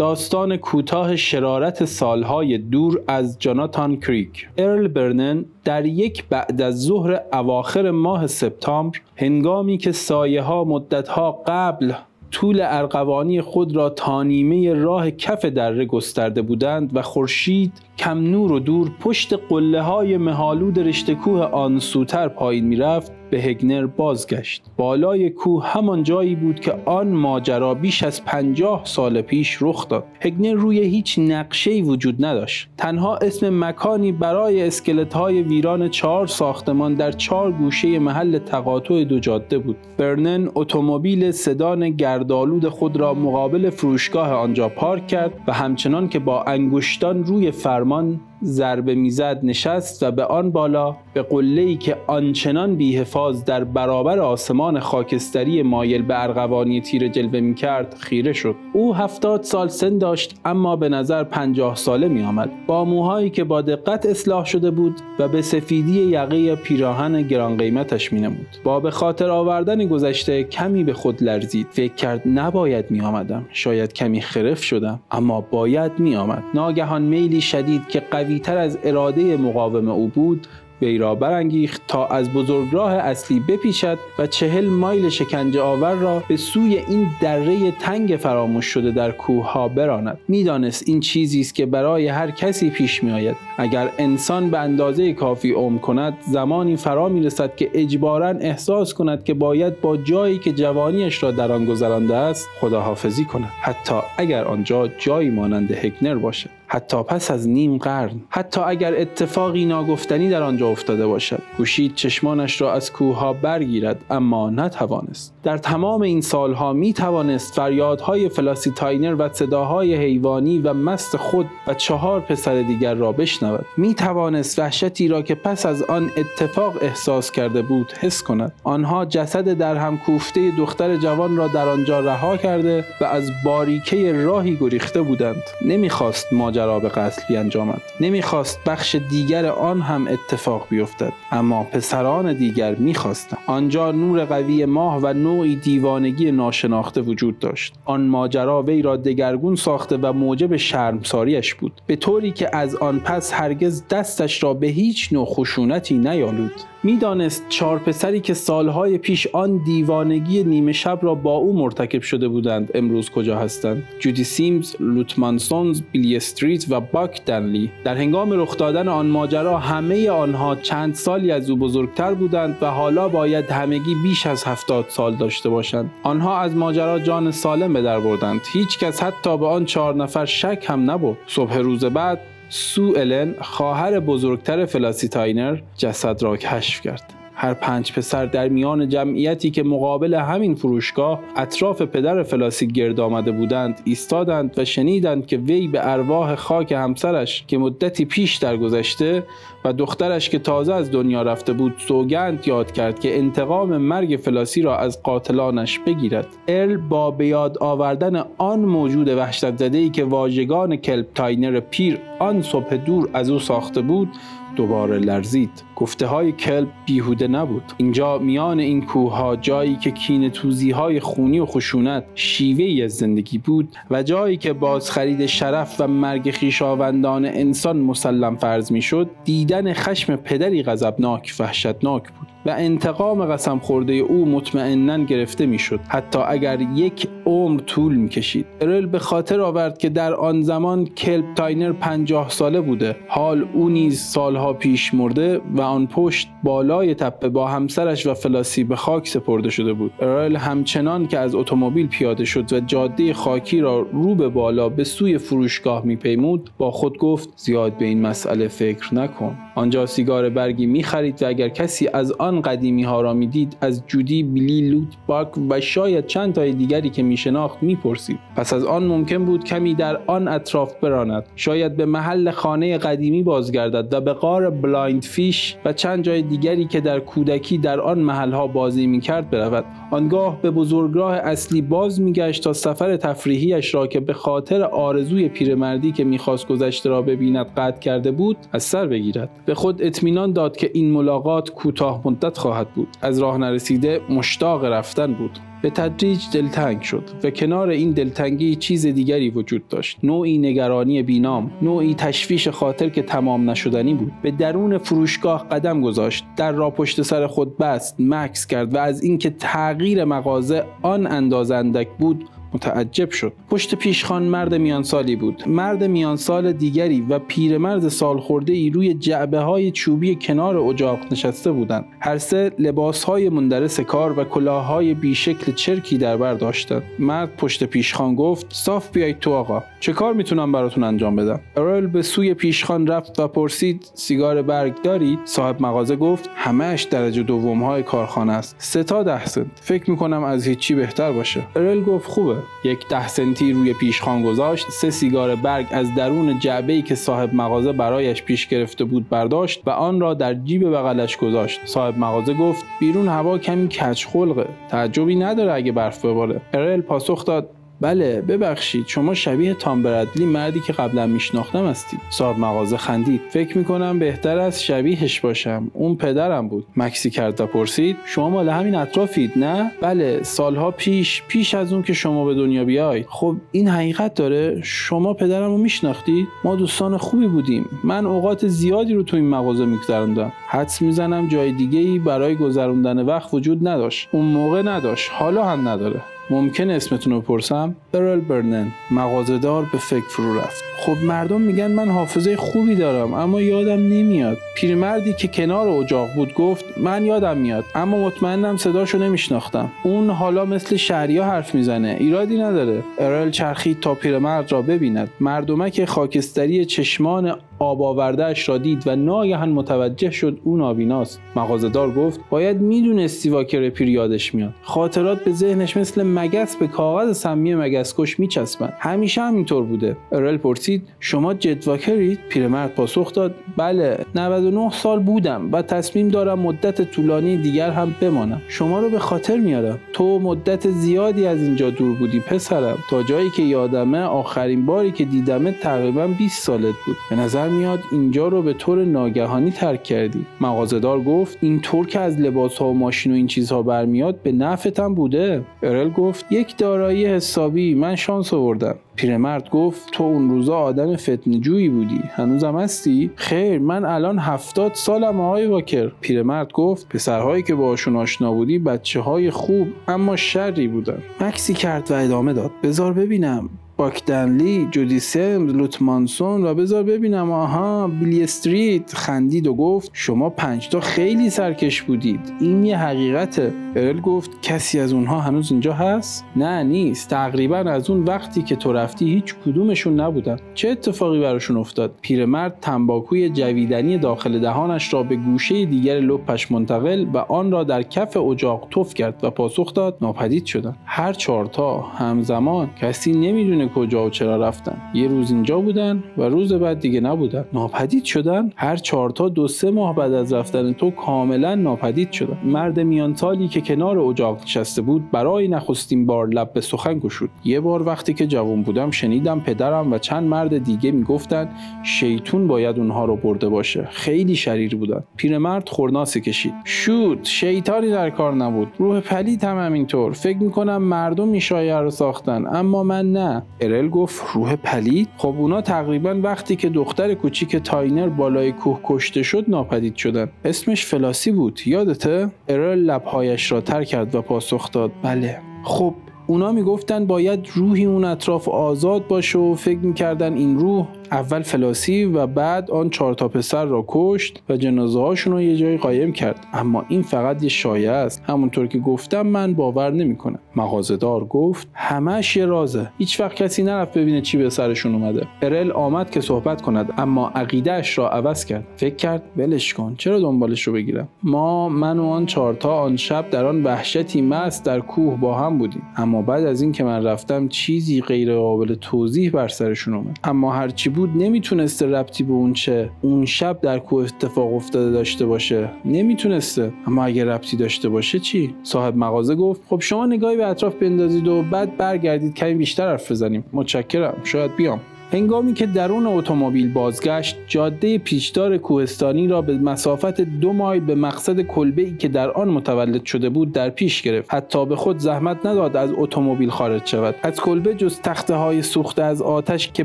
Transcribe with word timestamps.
داستان 0.00 0.56
کوتاه 0.56 1.16
شرارت 1.16 1.84
سالهای 1.84 2.58
دور 2.58 3.02
از 3.08 3.38
جاناتان 3.38 3.96
کریک 3.96 4.48
ارل 4.58 4.88
برنن 4.88 5.44
در 5.64 5.86
یک 5.86 6.24
بعد 6.28 6.62
از 6.62 6.82
ظهر 6.82 7.20
اواخر 7.32 7.90
ماه 7.90 8.26
سپتامبر 8.26 8.98
هنگامی 9.16 9.78
که 9.78 9.92
سایه 9.92 10.42
ها 10.42 10.64
مدت 10.64 11.08
ها 11.08 11.42
قبل 11.46 11.92
طول 12.30 12.60
ارغوانی 12.62 13.40
خود 13.40 13.76
را 13.76 13.90
تا 13.90 14.22
نیمه 14.22 14.74
راه 14.74 15.10
کف 15.10 15.44
دره 15.44 15.84
گسترده 15.84 16.42
بودند 16.42 16.96
و 16.96 17.02
خورشید 17.02 17.72
کم 17.98 18.18
نور 18.18 18.52
و 18.52 18.58
دور 18.58 18.90
پشت 19.00 19.34
قله 19.48 19.82
های 19.82 20.16
مهالود 20.16 20.78
رشتکوه 20.78 21.40
آن 21.40 21.78
سوتر 21.78 22.28
پایین 22.28 22.66
می‌رفت 22.66 23.19
به 23.30 23.42
هگنر 23.42 23.86
بازگشت. 23.86 24.62
بالای 24.76 25.30
کوه 25.30 25.66
همان 25.66 26.02
جایی 26.02 26.34
بود 26.34 26.60
که 26.60 26.74
آن 26.84 27.08
ماجرا 27.08 27.74
بیش 27.74 28.02
از 28.02 28.24
پنجاه 28.24 28.80
سال 28.84 29.22
پیش 29.22 29.58
رخ 29.60 29.88
داد. 29.88 30.04
هگنر 30.20 30.52
روی 30.52 30.80
هیچ 30.80 31.18
نقشه‌ای 31.18 31.82
وجود 31.82 32.24
نداشت. 32.24 32.68
تنها 32.76 33.16
اسم 33.16 33.64
مکانی 33.64 34.12
برای 34.12 34.66
اسکلت 34.66 35.14
های 35.14 35.42
ویران 35.42 35.88
چهار 35.88 36.26
ساختمان 36.26 36.94
در 36.94 37.12
چهار 37.12 37.52
گوشه 37.52 37.98
محل 37.98 38.38
تقاطع 38.38 39.04
دو 39.04 39.18
جاده 39.18 39.58
بود. 39.58 39.76
برنن 39.98 40.48
اتومبیل 40.54 41.30
سدان 41.30 41.90
گردآلود 41.90 42.68
خود 42.68 42.96
را 42.96 43.14
مقابل 43.14 43.70
فروشگاه 43.70 44.32
آنجا 44.32 44.68
پارک 44.68 45.06
کرد 45.06 45.32
و 45.46 45.52
همچنان 45.52 46.08
که 46.08 46.18
با 46.18 46.42
انگشتان 46.42 47.24
روی 47.24 47.50
فرمان 47.50 48.20
ضربه 48.44 48.94
می‌زد 48.94 49.40
نشست 49.42 50.02
و 50.02 50.10
به 50.10 50.24
آن 50.24 50.50
بالا 50.50 50.96
به 51.14 51.22
قله 51.22 51.62
ای 51.62 51.76
که 51.76 51.96
آنچنان 52.06 52.76
بیحفاظ 52.76 53.44
در 53.44 53.64
برابر 53.64 54.18
آسمان 54.18 54.80
خاکستری 54.80 55.62
مایل 55.62 56.02
به 56.02 56.22
ارغوانی 56.22 56.80
تیر 56.80 57.08
جلوه 57.08 57.40
می 57.40 57.54
کرد 57.54 57.94
خیره 57.94 58.32
شد. 58.32 58.54
او 58.72 58.94
هفتاد 58.94 59.42
سال 59.42 59.68
سن 59.68 59.98
داشت 59.98 60.40
اما 60.44 60.76
به 60.76 60.88
نظر 60.88 61.24
پنجاه 61.24 61.74
ساله 61.74 62.08
می 62.08 62.22
آمد 62.22 62.50
با 62.66 62.84
موهایی 62.84 63.30
که 63.30 63.44
با 63.44 63.62
دقت 63.62 64.06
اصلاح 64.06 64.44
شده 64.44 64.70
بود 64.70 64.94
و 65.18 65.28
به 65.28 65.42
سفیدی 65.42 66.00
یقه 66.00 66.56
پیراهن 66.56 67.22
گران 67.22 67.56
قیمتش 67.56 68.12
می 68.12 68.20
نمود 68.20 68.46
با 68.64 68.80
به 68.80 68.90
خاطر 68.90 69.30
آوردن 69.30 69.86
گذشته 69.86 70.44
کمی 70.44 70.84
به 70.84 70.92
خود 70.92 71.22
لرزید. 71.22 71.66
فکر 71.70 71.94
کرد 71.94 72.22
نباید 72.26 72.90
می 72.90 73.00
آمدم 73.00 73.46
شاید 73.52 73.92
کمی 73.92 74.20
خرف 74.20 74.62
شدم 74.62 75.00
اما 75.10 75.40
باید 75.40 75.92
می 75.98 76.16
آمد 76.16 76.42
ناگهان 76.54 77.02
میلی 77.02 77.40
شدید 77.40 77.88
که 77.88 78.00
قوی 78.00 78.29
تر 78.38 78.58
از 78.58 78.78
اراده 78.84 79.36
مقاوم 79.36 79.88
او 79.88 80.08
بود 80.08 80.46
وی 80.82 80.98
را 80.98 81.14
برانگیخت 81.14 81.82
تا 81.88 82.06
از 82.06 82.32
بزرگراه 82.32 82.92
اصلی 82.92 83.40
بپیچد 83.40 83.98
و 84.18 84.26
چهل 84.26 84.66
مایل 84.66 85.08
شکنجه 85.08 85.60
آور 85.60 85.94
را 85.94 86.22
به 86.28 86.36
سوی 86.36 86.76
این 86.88 87.06
دره 87.20 87.70
تنگ 87.70 88.16
فراموش 88.20 88.66
شده 88.66 88.90
در 88.90 89.10
کوه 89.10 89.52
ها 89.52 89.68
براند. 89.68 90.18
می‌دانست 90.28 90.88
این 90.88 91.00
چیزی 91.00 91.40
است 91.40 91.54
که 91.54 91.66
برای 91.66 92.08
هر 92.08 92.30
کسی 92.30 92.70
پیش 92.70 93.04
می 93.04 93.10
آید 93.10 93.36
اگر 93.58 93.90
انسان 93.98 94.50
به 94.50 94.58
اندازه 94.58 95.12
کافی 95.12 95.52
عمر 95.52 95.78
کند 95.78 96.18
زمانی 96.20 96.76
فرا 96.76 97.08
می 97.08 97.22
رسد 97.22 97.56
که 97.56 97.70
اجبارا 97.74 98.28
احساس 98.28 98.94
کند 98.94 99.24
که 99.24 99.34
باید 99.34 99.80
با 99.80 99.96
جایی 99.96 100.38
که 100.38 100.52
جوانیش 100.52 101.22
را 101.22 101.30
در 101.30 101.52
آن 101.52 101.64
گذرانده 101.64 102.16
است 102.16 102.48
خداحافظی 102.60 103.24
کند. 103.24 103.50
حتی 103.60 103.94
اگر 104.18 104.44
آنجا 104.44 104.88
جایی 104.88 105.30
مانند 105.30 105.72
هگنر 105.72 106.14
باشد. 106.14 106.59
حتی 106.72 107.02
پس 107.02 107.30
از 107.30 107.48
نیم 107.48 107.78
قرن. 107.78 108.20
حتی 108.28 108.60
اگر 108.60 109.00
اتفاقی 109.00 109.64
ناگفتنی 109.64 110.30
در 110.30 110.42
آنجا 110.42 110.68
افتاده 110.68 111.06
باشد. 111.06 111.42
کوشید 111.56 111.94
چشمانش 111.94 112.60
را 112.60 112.72
از 112.72 112.92
کوهها 112.92 113.32
برگیرد 113.32 114.04
اما 114.10 114.50
نتوانست. 114.50 115.34
در 115.42 115.58
تمام 115.58 116.02
این 116.02 116.20
سالها 116.20 116.72
می 116.72 116.92
توانست 116.92 117.54
فریادهای 117.54 118.28
فلاسی 118.28 118.70
تاینر 118.70 119.14
و 119.18 119.28
صداهای 119.32 119.94
حیوانی 119.94 120.58
و 120.58 120.74
مست 120.74 121.16
خود 121.16 121.46
و 121.66 121.74
چهار 121.74 122.20
پسر 122.20 122.62
دیگر 122.62 122.94
را 122.94 123.12
بشنود. 123.12 123.66
می 123.76 123.94
توانست 123.94 124.58
وحشتی 124.58 125.08
را 125.08 125.22
که 125.22 125.34
پس 125.34 125.66
از 125.66 125.82
آن 125.82 126.10
اتفاق 126.16 126.74
احساس 126.80 127.30
کرده 127.30 127.62
بود 127.62 127.92
حس 128.00 128.22
کند. 128.22 128.52
آنها 128.64 129.04
جسد 129.04 129.52
در 129.52 129.76
هم 129.76 129.98
کوفته 129.98 130.50
دختر 130.58 130.96
جوان 130.96 131.36
را 131.36 131.48
در 131.48 131.68
آنجا 131.68 132.00
رها 132.00 132.36
کرده 132.36 132.84
و 133.00 133.04
از 133.04 133.30
باریکه 133.44 134.12
راهی 134.12 134.56
گریخته 134.56 135.02
بودند. 135.02 135.42
نمی‌خواست 135.62 136.32
ماجرا 136.32 136.59
به 136.66 136.88
قتل 136.88 137.22
بیانجامد 137.28 137.82
نمی‌خواست 138.00 138.60
بخش 138.66 138.96
دیگر 139.10 139.46
آن 139.46 139.80
هم 139.80 140.08
اتفاق 140.08 140.66
بیفتد 140.70 141.12
اما 141.30 141.64
پسران 141.64 142.32
دیگر 142.32 142.74
می‌خواستند. 142.74 143.40
آنجا 143.46 143.92
نور 143.92 144.24
قوی 144.24 144.64
ماه 144.64 144.98
و 145.02 145.12
نوعی 145.12 145.56
دیوانگی 145.56 146.32
ناشناخته 146.32 147.00
وجود 147.00 147.38
داشت. 147.38 147.74
آن 147.84 148.06
ماجرا 148.06 148.62
وی 148.62 148.82
را 148.82 148.96
دگرگون 148.96 149.56
ساخته 149.56 149.96
و 149.96 150.12
موجب 150.12 150.56
شرمساریش 150.56 151.54
بود. 151.54 151.80
به 151.86 151.96
طوری 151.96 152.30
که 152.30 152.56
از 152.56 152.76
آن 152.76 153.00
پس 153.00 153.32
هرگز 153.32 153.88
دستش 153.88 154.42
را 154.42 154.54
به 154.54 154.66
هیچ 154.66 155.12
نوع 155.12 155.26
خشونتی 155.26 155.98
نیالود. 155.98 156.52
می‌دانست 156.82 157.48
چهار 157.48 157.78
پسری 157.78 158.20
که 158.20 158.34
سالهای 158.34 158.98
پیش 158.98 159.26
آن 159.26 159.56
دیوانگی 159.64 160.44
نیمه 160.44 160.72
شب 160.72 160.98
را 161.02 161.14
با 161.14 161.36
او 161.36 161.58
مرتکب 161.58 162.02
شده 162.02 162.28
بودند 162.28 162.70
امروز 162.74 163.10
کجا 163.10 163.38
هستند؟ 163.38 163.82
جودی 163.98 164.24
سیمز 164.24 164.76
لوتمانسونز 164.80 165.82
بیلی 165.92 166.16
استریت 166.16 166.66
و 166.70 166.80
باک 166.80 167.24
دنلی. 167.24 167.70
در 167.84 167.96
هنگام 167.96 168.32
رخ 168.32 168.56
دادن 168.56 168.88
آن 168.88 169.06
ماجرا 169.06 169.58
همه 169.58 170.10
آنها 170.10 170.56
چند 170.56 170.94
سالی 170.94 171.30
از 171.30 171.50
او 171.50 171.56
بزرگتر 171.56 172.14
بودند 172.14 172.56
و 172.60 172.66
حالا 172.66 173.08
باید 173.08 173.50
همگی 173.50 173.94
بیش 174.02 174.26
از 174.26 174.44
هفتاد 174.44 174.84
سال 174.88 175.16
داشته 175.16 175.48
باشند. 175.48 175.90
آنها 176.02 176.38
از 176.38 176.56
ماجرا 176.56 176.98
جان 176.98 177.30
سالم 177.30 177.72
به 177.72 177.82
در 177.82 178.00
بردند. 178.00 178.40
هیچ 178.52 178.78
کس 178.78 179.02
حتی 179.02 179.38
به 179.38 179.46
آن 179.46 179.64
چهار 179.64 179.94
نفر 179.94 180.24
شک 180.24 180.64
هم 180.68 180.90
نبرد. 180.90 181.16
صبح 181.26 181.56
روز 181.56 181.84
بعد 181.84 182.20
سو 182.52 182.94
الن 182.96 183.34
خواهر 183.40 184.00
بزرگتر 184.00 184.66
فلاسی 184.66 185.08
تاینر 185.08 185.58
جسد 185.76 186.22
را 186.22 186.36
کشف 186.36 186.80
کرد. 186.80 187.19
هر 187.40 187.54
پنج 187.54 187.92
پسر 187.92 188.26
در 188.26 188.48
میان 188.48 188.88
جمعیتی 188.88 189.50
که 189.50 189.62
مقابل 189.62 190.14
همین 190.14 190.54
فروشگاه 190.54 191.20
اطراف 191.36 191.82
پدر 191.82 192.22
فلاسی 192.22 192.66
گرد 192.66 193.00
آمده 193.00 193.32
بودند 193.32 193.80
ایستادند 193.84 194.58
و 194.58 194.64
شنیدند 194.64 195.26
که 195.26 195.36
وی 195.36 195.68
به 195.68 195.92
ارواح 195.92 196.34
خاک 196.34 196.72
همسرش 196.72 197.44
که 197.48 197.58
مدتی 197.58 198.04
پیش 198.04 198.36
درگذشته 198.36 199.22
و 199.64 199.72
دخترش 199.72 200.30
که 200.30 200.38
تازه 200.38 200.74
از 200.74 200.90
دنیا 200.90 201.22
رفته 201.22 201.52
بود 201.52 201.74
سوگند 201.78 202.48
یاد 202.48 202.72
کرد 202.72 203.00
که 203.00 203.18
انتقام 203.18 203.76
مرگ 203.76 204.20
فلاسی 204.22 204.62
را 204.62 204.78
از 204.78 205.02
قاتلانش 205.02 205.78
بگیرد. 205.78 206.26
ارل 206.48 206.76
با 206.76 207.10
به 207.10 207.26
یاد 207.26 207.58
آوردن 207.60 208.24
آن 208.38 208.60
موجود 208.60 209.08
وحشت 209.08 209.56
زده 209.56 209.78
ای 209.78 209.88
که 209.88 210.04
واژگان 210.04 210.76
کلپ 210.76 211.06
تاینر 211.14 211.60
پیر 211.60 211.98
آن 212.18 212.42
صبح 212.42 212.76
دور 212.76 213.08
از 213.12 213.30
او 213.30 213.38
ساخته 213.38 213.80
بود 213.80 214.08
دوباره 214.56 214.98
لرزید. 214.98 215.50
گفته 215.76 216.06
های 216.06 216.32
کلب 216.32 216.68
بیهوده 216.86 217.28
نبود. 217.28 217.62
اینجا 217.76 218.18
میان 218.18 218.60
این 218.60 218.86
کوه 218.86 219.16
ها 219.16 219.36
جایی 219.36 219.76
که 219.76 219.90
کین 219.90 220.28
توزی 220.28 220.70
های 220.70 221.00
خونی 221.00 221.40
و 221.40 221.46
خشونت 221.46 222.04
شیوه‌ای 222.14 222.84
از 222.84 222.92
زندگی 222.92 223.38
بود 223.38 223.76
و 223.90 224.02
جایی 224.02 224.36
که 224.36 224.52
بازخرید 224.52 225.26
شرف 225.26 225.80
و 225.80 225.88
مرگ 225.88 226.30
خویشاوندان 226.30 227.24
انسان 227.24 227.76
مسلم 227.76 228.36
فرض 228.36 228.72
می‌شد 228.72 229.10
دیدن 229.24 229.72
خشم 229.72 230.16
پدری 230.16 230.62
غضبناک 230.62 231.34
وحشتناک 231.38 232.02
بود. 232.02 232.28
و 232.46 232.54
انتقام 232.58 233.24
قسم 233.24 233.58
خورده 233.58 233.92
او 233.92 234.26
مطمئنا 234.26 235.04
گرفته 235.04 235.46
می‌شد. 235.46 235.80
حتی 235.88 236.18
اگر 236.18 236.60
یک 236.74 237.08
عمر 237.26 237.60
طول 237.60 237.94
می‌کشید. 237.94 238.46
ارل 238.60 238.86
به 238.86 238.98
خاطر 238.98 239.40
آورد 239.40 239.78
که 239.78 239.88
در 239.88 240.14
آن 240.14 240.42
زمان 240.42 240.86
کلب 240.86 241.24
تاینر 241.34 241.72
پنجاه 241.72 242.28
ساله 242.28 242.60
بوده. 242.60 242.96
حال 243.08 243.48
او 243.54 243.68
نیز 243.68 244.00
سالها 244.00 244.52
پیش 244.52 244.94
مرده 244.94 245.40
و 245.54 245.60
آن 245.60 245.86
پشت 245.86 246.28
بالای 246.42 246.94
تپه 246.94 247.28
با 247.28 247.48
همسرش 247.48 248.06
و 248.06 248.14
فلاسی 248.14 248.64
به 248.64 248.76
خاک 248.76 249.08
سپرده 249.08 249.50
شده 249.50 249.72
بود. 249.72 249.92
ارل 250.00 250.36
همچنان 250.36 251.06
که 251.06 251.18
از 251.18 251.34
اتومبیل 251.34 251.88
پیاده 251.88 252.24
شد 252.24 252.52
و 252.52 252.60
جاده 252.60 253.14
خاکی 253.14 253.60
را 253.60 253.80
رو 253.92 254.14
به 254.14 254.28
بالا 254.28 254.68
به 254.68 254.84
سوی 254.84 255.18
فروشگاه 255.18 255.84
میپیمود 255.84 256.50
با 256.58 256.70
خود 256.70 256.98
گفت 256.98 257.28
زیاد 257.36 257.78
به 257.78 257.84
این 257.84 258.02
مسئله 258.02 258.48
فکر 258.48 258.94
نکن. 258.94 259.36
آنجا 259.54 259.86
سیگار 259.86 260.30
برگی 260.30 260.66
می‌خرید 260.66 261.22
و 261.22 261.26
اگر 261.26 261.48
کسی 261.48 261.88
از 261.88 262.12
آن 262.12 262.29
قدیمی 262.30 262.82
ها 262.82 263.00
را 263.00 263.14
می‌دید 263.14 263.56
از 263.60 263.82
جودی 263.86 264.22
بیلی 264.22 264.70
لوت 264.70 264.88
باک 265.06 265.28
و 265.50 265.60
شاید 265.60 266.06
چند 266.06 266.32
تای 266.32 266.52
دیگری 266.52 266.90
که 266.90 267.02
میشناخت 267.02 267.62
می‌پرسید. 267.62 268.18
پس 268.36 268.52
از 268.52 268.64
آن 268.64 268.86
ممکن 268.86 269.24
بود 269.24 269.44
کمی 269.44 269.74
در 269.74 270.00
آن 270.06 270.28
اطراف 270.28 270.74
براند. 270.74 271.24
شاید 271.36 271.76
به 271.76 271.86
محل 271.86 272.30
خانه 272.30 272.78
قدیمی 272.78 273.22
بازگردد 273.22 273.94
و 273.94 274.00
به 274.00 274.12
غار 274.12 274.50
بلایند 274.50 275.04
فیش 275.04 275.56
و 275.64 275.72
چند 275.72 276.04
جای 276.04 276.22
دیگری 276.22 276.64
که 276.64 276.80
در 276.80 277.00
کودکی 277.00 277.58
در 277.58 277.80
آن 277.80 277.98
محلها 277.98 278.46
بازی 278.46 278.86
می‌کرد 278.86 279.30
برود. 279.30 279.64
آنگاه 279.90 280.42
به 280.42 280.50
بزرگراه 280.50 281.14
اصلی 281.14 281.62
باز 281.62 282.00
میگشت 282.00 282.44
تا 282.44 282.52
سفر 282.52 282.96
تفریحیش 282.96 283.74
را 283.74 283.86
که 283.86 284.00
به 284.00 284.12
خاطر 284.12 284.62
آرزوی 284.62 285.28
پیرمردی 285.28 285.92
که 285.92 286.04
می‌خواست 286.04 286.48
گذشته 286.48 286.90
را 286.90 287.02
ببیند 287.02 287.46
قطع 287.56 287.80
کرده 287.80 288.10
بود 288.10 288.36
از 288.52 288.62
سر 288.62 288.86
بگیرد. 288.86 289.30
به 289.46 289.54
خود 289.54 289.82
اطمینان 289.82 290.32
داد 290.32 290.56
که 290.56 290.70
این 290.74 290.90
ملاقات 290.90 291.50
کوتاه 291.50 292.02
مدت 292.24 292.38
خواهد 292.38 292.68
بود. 292.68 292.88
از 293.02 293.18
راه 293.18 293.38
نرسیده 293.38 294.00
مشتاق 294.10 294.64
رفتن 294.64 295.12
بود. 295.12 295.38
به 295.62 295.70
تدریج 295.70 296.24
دلتنگ 296.32 296.82
شد 296.82 297.04
و 297.22 297.30
کنار 297.30 297.68
این 297.68 297.90
دلتنگی 297.90 298.56
چیز 298.56 298.86
دیگری 298.86 299.30
وجود 299.30 299.68
داشت. 299.68 299.98
نوعی 300.02 300.38
نگرانی 300.38 301.02
بینام 301.02 301.50
نوعی 301.62 301.94
تشویش 301.94 302.48
خاطر 302.48 302.88
که 302.88 303.02
تمام 303.02 303.50
نشدنی 303.50 303.94
بود. 303.94 304.12
به 304.22 304.30
درون 304.30 304.78
فروشگاه 304.78 305.48
قدم 305.48 305.80
گذاشت 305.80 306.24
در 306.36 306.52
را 306.52 306.70
پشت 306.70 307.02
سر 307.02 307.26
خود 307.26 307.58
بست 307.58 307.96
مکس 307.98 308.46
کرد 308.46 308.74
و 308.74 308.78
از 308.78 309.02
اینکه 309.02 309.30
تغییر 309.30 310.04
مغازه 310.04 310.64
آن 310.82 311.06
اندازه 311.06 311.54
اندک 311.54 311.88
بود 311.98 312.24
متعجب 312.54 313.10
شد. 313.10 313.32
پشت 313.50 313.74
پیشخان 313.74 314.22
مرد 314.22 314.54
میانسالی 314.54 315.16
بود. 315.16 315.42
مرد 315.46 315.84
میانسال 315.84 316.52
دیگری 316.52 317.00
و 317.00 317.18
پیرمرد 317.18 317.88
سال 317.88 318.18
خورده 318.18 318.52
ای 318.52 318.70
روی 318.70 318.94
جعبه 318.94 319.38
های 319.38 319.70
چوبی 319.70 320.18
کنار 320.20 320.56
اجاق 320.56 320.98
نشسته 321.10 321.52
بودند. 321.52 321.84
هر 322.00 322.18
سه 322.18 322.52
لباس 322.58 323.04
های 323.04 323.28
مندرس 323.28 323.80
کار 323.80 324.18
و 324.18 324.24
کلاههای 324.24 324.94
بیشکل 324.94 325.52
چرکی 325.52 325.98
در 325.98 326.16
بر 326.16 326.34
داشتند. 326.34 326.82
مرد 326.98 327.36
پشت 327.36 327.64
پیشخان 327.64 328.14
گفت 328.14 328.46
صاف 328.48 328.90
بیایید 328.92 329.18
تو 329.18 329.32
آقا. 329.32 329.62
چه 329.80 329.92
کار 329.92 330.12
می‌تونم 330.12 330.52
براتون 330.52 330.84
انجام 330.84 331.16
بدم؟ 331.16 331.40
ارل 331.56 331.86
به 331.86 332.02
سوی 332.02 332.34
پیشخان 332.34 332.86
رفت 332.86 333.20
و 333.20 333.28
پرسید 333.28 333.90
سیگار 333.94 334.42
برگ 334.42 334.82
دارید 334.82 335.18
صاحب 335.24 335.62
مغازه 335.62 335.96
گفت 335.96 336.30
همهش 336.34 336.82
درجه 336.82 337.22
دوم 337.22 337.62
های 337.62 337.82
کارخانه 337.82 338.32
است. 338.32 338.56
سه 338.58 338.84
تا 338.84 339.02
ده 339.02 339.26
سنت. 339.26 339.46
فکر 339.60 339.90
می‌کنم 339.90 340.24
از 340.24 340.46
هیچی 340.46 340.74
بهتر 340.74 341.12
باشه. 341.12 341.42
ارل 341.56 341.82
گفت 341.82 342.06
خوبه. 342.06 342.36
یک 342.64 342.88
ده 342.88 343.08
سنتی 343.08 343.52
روی 343.52 343.74
پیشخان 343.74 344.22
گذاشت 344.22 344.70
سه 344.70 344.90
سیگار 344.90 345.36
برگ 345.36 345.66
از 345.70 345.94
درون 345.94 346.38
جعبه 346.38 346.72
ای 346.72 346.82
که 346.82 346.94
صاحب 346.94 347.34
مغازه 347.34 347.72
برایش 347.72 348.22
پیش 348.22 348.48
گرفته 348.48 348.84
بود 348.84 349.08
برداشت 349.08 349.62
و 349.66 349.70
آن 349.70 350.00
را 350.00 350.14
در 350.14 350.34
جیب 350.34 350.64
بغلش 350.64 351.16
گذاشت. 351.16 351.60
صاحب 351.64 351.98
مغازه 351.98 352.34
گفت 352.34 352.64
بیرون 352.80 353.08
هوا 353.08 353.38
کمی 353.38 353.68
کج 353.68 354.06
خلقه 354.06 354.46
تعجبی 354.68 355.16
نداره 355.16 355.52
اگه 355.52 355.72
برف 355.72 356.04
بباره. 356.04 356.40
ارل 356.52 356.80
پاسخ 356.80 357.24
داد 357.24 357.50
بله 357.80 358.20
ببخشید. 358.20 358.84
شما 358.86 359.14
شبیه 359.14 359.54
تام 359.54 359.82
برادلی 359.82 360.26
مردی 360.26 360.60
که 360.60 360.72
قبلا 360.72 361.06
میشناختم 361.06 361.66
هستید. 361.66 362.00
صاحب 362.10 362.38
مغازه 362.38 362.76
خندید. 362.76 363.20
فکر 363.30 363.58
می‌کنم 363.58 363.98
بهتر 363.98 364.38
از 364.38 364.62
شبیهش 364.62 365.20
باشم. 365.20 365.70
اون 365.74 365.96
پدرم 365.96 366.48
بود. 366.48 366.66
مکسی 366.76 367.10
کرد 367.10 367.40
و 367.40 367.46
پرسید. 367.46 367.96
شما 368.06 368.30
مال 368.30 368.48
همین 368.48 368.74
اطرافید 368.74 369.32
نه؟ 369.36 369.72
بله 369.80 370.22
سالها 370.22 370.70
پیش 370.70 371.22
پیش 371.28 371.54
از 371.54 371.72
اون 371.72 371.82
که 371.82 371.92
شما 371.92 372.24
به 372.24 372.34
دنیا 372.34 372.64
بیاید 372.64 373.06
خب 373.08 373.36
این 373.52 373.68
حقیقت 373.68 374.14
داره. 374.14 374.60
شما 374.62 375.14
پدرم 375.14 375.50
رو 375.50 375.58
میشناختید؟ 375.58 376.28
ما 376.44 376.56
دوستان 376.56 376.96
خوبی 376.96 377.26
بودیم. 377.26 377.66
من 377.84 378.06
اوقات 378.06 378.48
زیادی 378.48 378.94
رو 378.94 379.02
تو 379.02 379.16
این 379.16 379.28
مغازه 379.28 379.64
میگذروندم. 379.64 380.32
حدس 380.46 380.82
می‌زنم 380.82 381.28
جای 381.28 381.52
دیگه 381.52 381.78
ای 381.78 381.98
برای 381.98 382.34
گذروندن 382.34 382.98
وقت 383.06 383.34
وجود 383.34 383.68
نداشت. 383.68 384.08
اون 384.12 384.24
موقع 384.24 384.62
نداشت. 384.62 385.10
حالا 385.12 385.44
هم 385.44 385.68
نداره. 385.68 386.00
ممکن 386.30 386.70
اسمتون 386.70 387.12
رو 387.12 387.20
پرسم 387.20 387.76
برل 387.92 388.20
برنن 388.20 388.72
مغازهدار 388.90 389.66
به 389.72 389.78
فکر 389.78 390.08
فرو 390.08 390.38
رفت. 390.38 390.64
خب 390.80 391.04
مردم 391.04 391.40
میگن 391.40 391.70
من 391.70 391.88
حافظه 391.88 392.36
خوبی 392.36 392.74
دارم 392.74 393.14
اما 393.14 393.40
یادم 393.40 393.80
نمیاد. 393.80 394.38
پیرمردی 394.56 395.12
که 395.12 395.28
کنار 395.28 395.68
اجاق 395.68 396.14
بود 396.14 396.34
گفت 396.34 396.64
من 396.78 397.04
یادم 397.04 397.36
میاد 397.36 397.64
اما 397.74 398.06
مطمئنم 398.06 398.56
صداشو 398.56 398.98
نمیشناختم. 398.98 399.72
اون 399.82 400.10
حالا 400.10 400.44
مثل 400.44 400.76
شهریا 400.76 401.24
حرف 401.24 401.54
می‌زنه 401.54 401.96
ایرادی 402.00 402.38
نداره. 402.38 402.82
ارل 402.98 403.30
چرخید 403.30 403.80
تا 403.80 403.94
پیرمرد 403.94 404.52
را 404.52 404.62
ببیند. 404.62 405.10
مردمک 405.20 405.84
خاکستری 405.84 406.64
چشمان 406.64 407.36
آب 407.62 407.82
آوردهش 407.82 408.48
را 408.48 408.58
دید 408.58 408.82
و 408.86 408.96
ناگهان 408.96 409.48
متوجه 409.48 410.10
شد 410.10 410.38
او 410.44 410.56
نابیناست. 410.56 411.20
مغازهدار 411.36 411.94
گفت 411.94 412.20
باید 412.30 412.60
می‌دونستی 412.60 413.30
واکر 413.30 413.68
پیر 413.68 413.88
یادش 413.88 414.34
میاد. 414.34 414.54
خاطرات 414.62 415.24
به 415.24 415.32
ذهنش 415.32 415.76
مثل 415.76 416.02
مگس 416.02 416.56
به 416.56 416.66
کاغذ 416.66 417.16
سمی 417.16 417.54
مگسکش 417.54 418.20
میچسبند. 418.20 418.72
همیشه 418.78 419.22
همینطور 419.22 419.62
بوده. 419.64 419.96
ارل 420.12 420.36
پرسید 420.36 420.82
شما 421.00 421.34
جد 421.34 421.68
واکرید؟ 421.68 422.18
پیرمرد 422.28 422.74
پاسخ 422.74 423.12
داد 423.12 423.34
بله 423.56 423.98
99 424.14 424.70
سال 424.70 424.98
بودم 424.98 425.52
و 425.52 425.62
تصمیم 425.62 426.08
دارم 426.08 426.38
مدت 426.38 426.90
طولانی 426.90 427.36
دیگر 427.36 427.70
هم 427.70 427.94
بمانم. 428.00 428.42
شما 428.48 428.80
رو 428.80 428.90
به 428.90 428.98
خاطر 428.98 429.36
میارم. 429.36 429.78
تو 429.92 430.18
مدت 430.18 430.70
زیادی 430.70 431.26
از 431.26 431.42
اینجا 431.42 431.70
دور 431.70 431.98
بودی 431.98 432.20
پسرم. 432.20 432.78
تا 432.90 433.02
جایی 433.02 433.30
که 433.30 433.42
یادمه 433.42 433.98
آخرین 433.98 434.66
باری 434.66 434.90
که 434.90 435.04
دیدمه 435.04 435.52
تقریبا 435.52 436.06
20 436.06 436.42
سالت 436.42 436.74
بود. 436.86 436.96
به 437.10 437.16
نظر 437.16 437.49
میاد 437.50 437.80
اینجا 437.92 438.28
رو 438.28 438.42
به 438.42 438.52
طور 438.52 438.84
ناگهانی 438.84 439.50
ترک 439.50 439.82
کردی. 439.82 440.26
مغازهدار 440.40 441.00
گفت 441.02 441.38
این 441.40 441.60
طور 441.60 441.86
که 441.86 442.00
از 442.00 442.20
لباس 442.20 442.58
ها 442.58 442.68
و 442.68 442.74
ماشین 442.74 443.12
و 443.12 443.14
این 443.14 443.26
چیزها 443.26 443.62
برمیاد 443.62 444.22
به 444.22 444.32
نفعتم 444.32 444.94
بوده. 444.94 445.42
ارل 445.62 445.90
گفت 445.90 446.32
یک 446.32 446.56
دارایی 446.56 447.06
حسابی 447.06 447.74
من 447.74 447.96
شانس 447.96 448.34
آوردم. 448.34 448.74
پیرمرد 448.96 449.50
گفت 449.50 449.90
تو 449.92 450.04
اون 450.04 450.30
روزا 450.30 450.56
آدم 450.56 450.96
فتنجویی 450.96 451.68
بودی. 451.68 452.00
هنوزم 452.12 452.58
هستی؟ 452.58 453.10
خیر 453.14 453.58
من 453.58 453.84
الان 453.84 454.18
هفتاد 454.18 454.74
سالم 454.74 455.20
آقای 455.20 455.46
واکر. 455.46 455.92
پیرمرد 456.00 456.52
گفت 456.52 456.88
پسرهایی 456.88 457.42
که 457.42 457.54
باشون 457.54 457.96
آشنا 457.96 458.32
بودی 458.32 458.58
بچه 458.58 459.00
های 459.00 459.30
خوب 459.30 459.68
اما 459.88 460.16
شری 460.16 460.68
بودن. 460.68 460.98
مکسی 461.20 461.54
کرد 461.54 461.90
و 461.90 461.94
ادامه 461.94 462.32
داد. 462.32 462.50
بزار 462.62 462.92
ببینم. 462.92 463.50
باکدنلی 463.80 464.68
جودی 464.70 465.00
سیمز 465.00 465.54
لوتمانسون 465.54 466.46
و 466.46 466.54
بذار 466.54 466.82
ببینم. 466.82 467.30
آها 467.30 467.88
بیلی 467.88 468.22
استریت 468.22 468.94
خندید 468.94 469.46
و 469.46 469.54
گفت 469.54 469.90
شما 469.92 470.30
پنجتا 470.30 470.80
خیلی 470.80 471.30
سرکش 471.30 471.82
بودید. 471.82 472.32
این 472.40 472.64
یه 472.64 472.78
حقیقته. 472.78 473.52
ارل 473.76 474.00
گفت 474.00 474.42
کسی 474.42 474.80
از 474.80 474.92
اونها 474.92 475.20
هنوز 475.20 475.52
اینجا 475.52 475.72
هست؟ 475.72 476.24
نه 476.36 476.62
نیست. 476.62 477.10
تقریبا 477.10 477.56
از 477.56 477.90
اون 477.90 478.04
وقتی 478.04 478.42
که 478.42 478.56
تو 478.56 478.72
رفتی 478.72 479.04
هیچ 479.04 479.34
کدومشون 479.46 480.00
نبودن. 480.00 480.36
چه 480.54 480.68
اتفاقی 480.68 481.20
براشون 481.20 481.56
افتاد؟ 481.56 481.94
پیرمرد 482.00 482.58
تنباکوی 482.60 483.28
جویدنی 483.28 483.98
داخل 483.98 484.38
دهانش 484.38 484.94
را 484.94 485.02
به 485.02 485.16
گوشه 485.16 485.64
دیگر 485.64 486.00
لپش 486.00 486.50
منتقل 486.50 487.06
و 487.14 487.18
آن 487.18 487.50
را 487.50 487.64
در 487.64 487.82
کف 487.82 488.16
اجاق 488.16 488.68
تف 488.70 488.94
کرد 488.94 489.20
و 489.22 489.30
پاسخ 489.30 489.74
داد 489.74 489.96
ناپدید 490.00 490.46
شدن. 490.46 490.76
هر 490.84 491.12
چهارتا 491.12 491.80
همزمان 491.80 492.70
کسی 492.80 493.12
نمی‌دونه 493.12 493.69
کجا 493.74 494.06
و 494.06 494.10
چرا 494.10 494.36
رفتن. 494.36 494.76
یه 494.94 495.08
روز 495.08 495.30
اینجا 495.30 495.60
بودن 495.60 496.02
و 496.18 496.22
روز 496.22 496.52
بعد 496.52 496.80
دیگه 496.80 497.00
نبودن. 497.00 497.44
ناپدید 497.52 498.04
شدن. 498.04 498.52
هر 498.56 498.76
چهارتا 498.76 499.28
دو 499.28 499.48
سه 499.48 499.70
ماه 499.70 499.96
بعد 499.96 500.12
از 500.12 500.32
رفتن 500.32 500.72
تو 500.72 500.90
کاملا 500.90 501.54
ناپدید 501.54 502.12
شدن. 502.12 502.38
مرد 502.44 502.80
میانتالی 502.80 503.48
که 503.48 503.60
کنار 503.60 503.98
اجاق 503.98 504.42
نشسته 504.42 504.82
بود 504.82 505.10
برای 505.10 505.48
نخستین 505.48 506.06
بار 506.06 506.28
لب 506.28 506.52
به 506.52 506.60
سخن 506.60 506.98
گشود. 506.98 507.30
یه 507.44 507.60
بار 507.60 507.86
وقتی 507.86 508.14
که 508.14 508.26
جوان 508.26 508.62
بودم 508.62 508.90
شنیدم 508.90 509.40
پدرم 509.40 509.92
و 509.92 509.98
چند 509.98 510.28
مرد 510.28 510.64
دیگه 510.64 510.90
می‌گفتن 510.90 511.48
شیطون 511.82 512.46
باید 512.46 512.78
اونها 512.78 513.04
رو 513.04 513.16
برده 513.16 513.48
باشه. 513.48 513.88
خیلی 513.90 514.36
شریر 514.36 514.76
بودن. 514.76 515.04
پیرمرد 515.16 515.68
خرناسه 515.68 516.20
کشید. 516.20 516.52
شود 516.64 517.24
شیطانی 517.24 517.90
در 517.90 518.10
کار 518.10 518.34
نبود. 518.34 518.68
روح 518.78 519.00
پلید 519.00 519.44
هم 519.44 519.58
همینطور. 519.58 520.12
فکر 520.12 520.38
می‌کنم 520.38 520.82
مردم 520.82 521.28
این 521.28 521.42
شایعه 521.42 521.76
رو 521.76 521.90
ساختن 521.90 522.46
اما 522.46 522.82
من 522.82 523.12
نه. 523.12 523.42
ارل 523.60 523.88
گفت 523.88 524.22
روح 524.34 524.56
پلید؟ 524.56 525.08
خب 525.16 525.34
اونا 525.38 525.60
تقریبا 525.60 526.20
وقتی 526.22 526.56
که 526.56 526.68
دختر 526.68 527.14
کوچیک 527.14 527.56
تاینر 527.56 528.08
بالای 528.08 528.52
کوه 528.52 528.80
کشته 528.84 529.22
شد 529.22 529.44
ناپدید 529.48 529.96
شدن. 529.96 530.28
اسمش 530.44 530.86
فلاسی 530.86 531.32
بود 531.32 531.60
یادته؟ 531.66 532.30
ارل 532.48 532.78
لبهایش 532.78 533.52
را 533.52 533.60
تر 533.60 533.84
کرد 533.84 534.14
و 534.14 534.22
پاسخ 534.22 534.70
داد. 534.70 534.92
بله. 535.02 535.38
خب 535.64 535.94
اونا 536.26 536.52
می‌گفتن 536.52 537.06
باید 537.06 537.48
روحی 537.54 537.84
اون 537.84 538.04
اطراف 538.04 538.48
آزاد 538.48 539.06
باشه 539.06 539.38
و 539.38 539.54
فکر 539.54 539.78
می‌کردن 539.78 540.32
این 540.32 540.58
روح 540.58 540.86
اول 541.12 541.42
فلاسی 541.42 542.04
و 542.04 542.26
بعد 542.26 542.70
آن 542.70 542.90
چهار 542.90 543.14
تا 543.14 543.28
پسر 543.28 543.64
را 543.64 543.84
کشت 543.88 544.42
و 544.48 544.56
جنازه 544.56 545.00
هاشون 545.00 545.32
رو 545.32 545.40
یه 545.40 545.56
جایی 545.56 545.76
قایم 545.76 546.12
کرد. 546.12 546.46
اما 546.52 546.84
این 546.88 547.02
فقط 547.02 547.42
یه 547.42 547.48
شایعه 547.48 547.92
است. 547.92 548.22
همونطور 548.26 548.66
که 548.66 548.78
گفتم 548.78 549.22
من 549.22 549.54
باور 549.54 549.90
نمی‌کنم. 549.90 550.38
مغازهدار 550.56 551.24
گفت 551.24 551.68
همش 551.74 552.36
یه 552.36 552.46
رازه. 552.46 552.90
هیچ 552.98 553.20
وقت 553.20 553.34
کسی 553.34 553.62
نرفت 553.62 553.98
ببینه 553.98 554.20
چی 554.20 554.38
به 554.38 554.50
سرشون 554.50 554.94
اومده. 554.94 555.26
ارل 555.42 555.72
آمد 555.72 556.10
که 556.10 556.20
صحبت 556.20 556.62
کند 556.62 556.92
اما 556.98 557.28
عقیدهش 557.28 557.98
را 557.98 558.10
عوض 558.10 558.44
کرد. 558.44 558.66
فکر 558.76 558.94
کرد 558.94 559.22
ولش 559.36 559.74
کن 559.74 559.94
چرا 559.98 560.20
دنبالش 560.20 560.62
رو 560.62 560.72
بگیرم؟ 560.72 561.08
ما 561.22 561.68
من 561.68 561.98
و 561.98 562.04
آن 562.04 562.26
چهارتا 562.26 562.74
آن 562.74 562.96
شب 562.96 563.30
در 563.30 563.44
آن 563.44 563.62
وحشتی 563.62 564.22
مست 564.22 564.64
در 564.64 564.80
کوه 564.80 565.20
با 565.20 565.38
هم 565.38 565.58
بودیم. 565.58 565.82
اما 565.96 566.22
بعد 566.22 566.44
از 566.44 566.62
اینکه 566.62 566.84
من 566.84 567.04
رفتم 567.04 567.48
چیزی 567.48 568.00
غیر 568.00 568.36
قابل 568.36 568.74
توضیح 568.74 569.30
بر 569.30 569.48
سرشون 569.48 569.94
اومد. 569.94 570.18
اما 570.24 570.52
هرچی 570.52 570.88
بود 570.88 571.10
نمی‌تونسته 571.16 571.86
ربطی 571.86 572.24
به 572.24 572.32
اون 572.32 572.52
چه 572.52 572.90
اون 573.02 573.24
شب 573.24 573.60
در 573.60 573.78
کوه 573.78 574.04
اتفاق 574.04 574.54
افتاده 574.54 574.90
داشته 574.90 575.26
باشه. 575.26 575.70
نمی‌تونسته. 575.84 576.72
اما 576.86 577.04
اگه 577.04 577.24
ربطی 577.24 577.56
داشته 577.56 577.88
باشه 577.88 578.18
چی؟ 578.18 578.54
صاحب 578.62 578.96
مغازه 578.96 579.34
گفت 579.34 579.62
خب 579.68 579.80
شما 579.80 580.06
نگاهی 580.06 580.39
به 580.40 580.46
اطراف 580.46 580.74
بندازید 580.74 581.28
و 581.28 581.42
بعد 581.42 581.76
برگردید 581.76 582.34
کمی 582.34 582.54
بیشتر 582.54 582.88
حرف 582.88 583.10
بزنیم. 583.10 583.44
متشکرم. 583.52 584.16
شاید 584.24 584.56
بیام. 584.56 584.80
هنگامی 585.12 585.54
که 585.54 585.66
درون 585.66 586.06
اتومبیل 586.06 586.72
بازگشت 586.72 587.36
جاده 587.46 587.98
پیچدار 587.98 588.56
کوهستانی 588.56 589.28
را 589.28 589.42
به 589.42 589.58
مسافت 589.58 590.20
دو 590.20 590.52
مایل 590.52 590.82
به 590.82 590.94
مقصد 590.94 591.40
کلبه 591.40 591.82
ای 591.82 591.96
که 591.96 592.08
در 592.08 592.30
آن 592.30 592.48
متولد 592.48 593.04
شده 593.04 593.28
بود 593.28 593.52
در 593.52 593.70
پیش 593.70 594.02
گرفت. 594.02 594.34
حتی 594.34 594.66
به 594.66 594.76
خود 594.76 594.98
زحمت 594.98 595.46
نداد 595.46 595.76
از 595.76 595.90
اتومبیل 595.96 596.50
خارج 596.50 596.86
شود. 596.86 597.14
از 597.22 597.40
کلبه 597.40 597.74
جز 597.74 598.00
تخته 598.00 598.34
های 598.34 598.62
سوخته 598.62 599.02
از 599.02 599.22
آتش 599.22 599.70
که 599.72 599.84